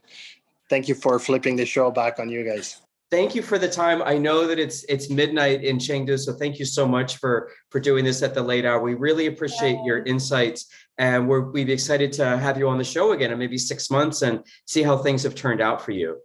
Thank 0.70 0.88
you 0.88 0.96
for 0.96 1.20
flipping 1.20 1.56
the 1.56 1.66
show 1.66 1.92
back 1.92 2.20
on 2.20 2.30
you 2.30 2.46
guys 2.46 2.80
thank 3.12 3.36
you 3.36 3.42
for 3.42 3.60
the 3.60 3.68
time. 3.68 4.02
I 4.02 4.18
know 4.18 4.48
that 4.48 4.58
it's 4.58 4.84
it's 4.86 5.10
midnight 5.10 5.64
in 5.64 5.78
Chengdu, 5.78 6.18
so 6.18 6.34
thank 6.34 6.58
you 6.58 6.66
so 6.66 6.88
much 6.88 7.18
for 7.18 7.52
for 7.70 7.80
doing 7.80 8.04
this 8.06 8.24
at 8.24 8.34
the 8.34 8.42
late 8.42 8.66
hour. 8.66 8.82
We 8.82 8.96
really 8.96 9.28
appreciate 9.28 9.76
yeah. 9.76 9.86
your 9.86 10.04
insights, 10.04 10.68
and 10.98 11.28
we're 11.28 11.42
we'd 11.42 11.68
be 11.68 11.74
excited 11.74 12.12
to 12.14 12.38
have 12.38 12.58
you 12.58 12.68
on 12.70 12.78
the 12.78 12.84
show 12.84 13.12
again 13.12 13.32
in 13.32 13.38
maybe 13.38 13.58
six 13.58 13.92
months 13.92 14.24
and 14.24 14.44
see 14.66 14.82
how 14.82 14.98
things 14.98 15.22
have 15.24 15.36
turned 15.36 15.62
out 15.62 15.82
for 15.82 15.92
you. 15.92 16.18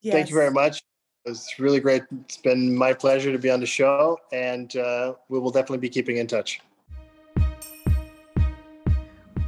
Yes. 0.00 0.14
Thank 0.14 0.30
you 0.30 0.34
very 0.34 0.50
much. 0.50 0.82
It's 1.26 1.58
really 1.58 1.80
great. 1.80 2.02
It's 2.24 2.38
been 2.38 2.74
my 2.74 2.94
pleasure 2.94 3.30
to 3.30 3.38
be 3.38 3.50
on 3.50 3.60
the 3.60 3.66
show, 3.66 4.18
and 4.32 4.74
uh, 4.74 5.14
we 5.28 5.38
will 5.38 5.50
definitely 5.50 5.78
be 5.78 5.90
keeping 5.90 6.16
in 6.16 6.26
touch. 6.26 6.60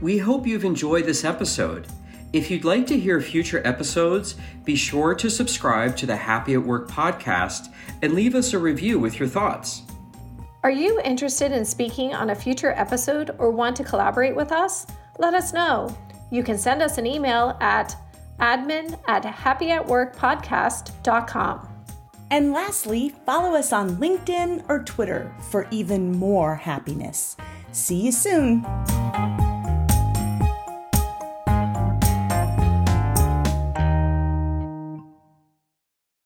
We 0.03 0.19
hope 0.19 0.47
you've 0.47 0.65
enjoyed 0.65 1.07
this 1.07 1.25
episode. 1.25 1.87
If 2.33 2.51
you'd 2.51 2.65
like 2.65 2.87
to 2.87 2.99
hear 2.99 3.21
future 3.21 3.61
episodes, 3.67 4.37
be 4.65 4.75
sure 4.75 5.15
to 5.15 5.29
subscribe 5.29 5.99
to 5.99 6.07
the 6.07 6.17
Happy 6.17 6.55
at 6.55 6.63
Work 6.63 6.89
podcast 6.89 7.71
and 8.01 8.15
leave 8.15 8.35
us 8.35 8.55
a 8.55 8.59
review 8.59 8.99
with 8.99 9.19
your 9.19 9.29
thoughts. 9.29 9.83
Are 10.63 10.71
you 10.71 10.99
interested 11.05 11.53
in 11.53 11.67
speaking 11.67 12.15
on 12.15 12.31
a 12.31 12.35
future 12.35 12.73
episode 12.73 13.33
or 13.39 13.51
want 13.51 13.77
to 13.77 13.85
collaborate 13.85 14.35
with 14.35 14.51
us? 14.51 14.87
Let 15.19 15.35
us 15.35 15.53
know. 15.53 15.95
You 16.31 16.43
can 16.43 16.57
send 16.57 16.81
us 16.81 16.97
an 16.97 17.07
email 17.07 17.55
at 17.61 17.95
admin 18.41 18.99
at 19.09 19.25
happyatworkpodcast.com. 19.25 21.69
And 22.31 22.53
lastly, 22.53 23.15
follow 23.27 23.55
us 23.55 23.75
on 23.75 23.97
LinkedIn 23.97 24.65
or 24.71 24.83
Twitter 24.85 25.35
for 25.51 25.69
even 25.71 26.13
more 26.13 26.55
happiness. 26.55 27.37
See 27.73 28.01
you 28.01 28.13
soon. 28.13 28.65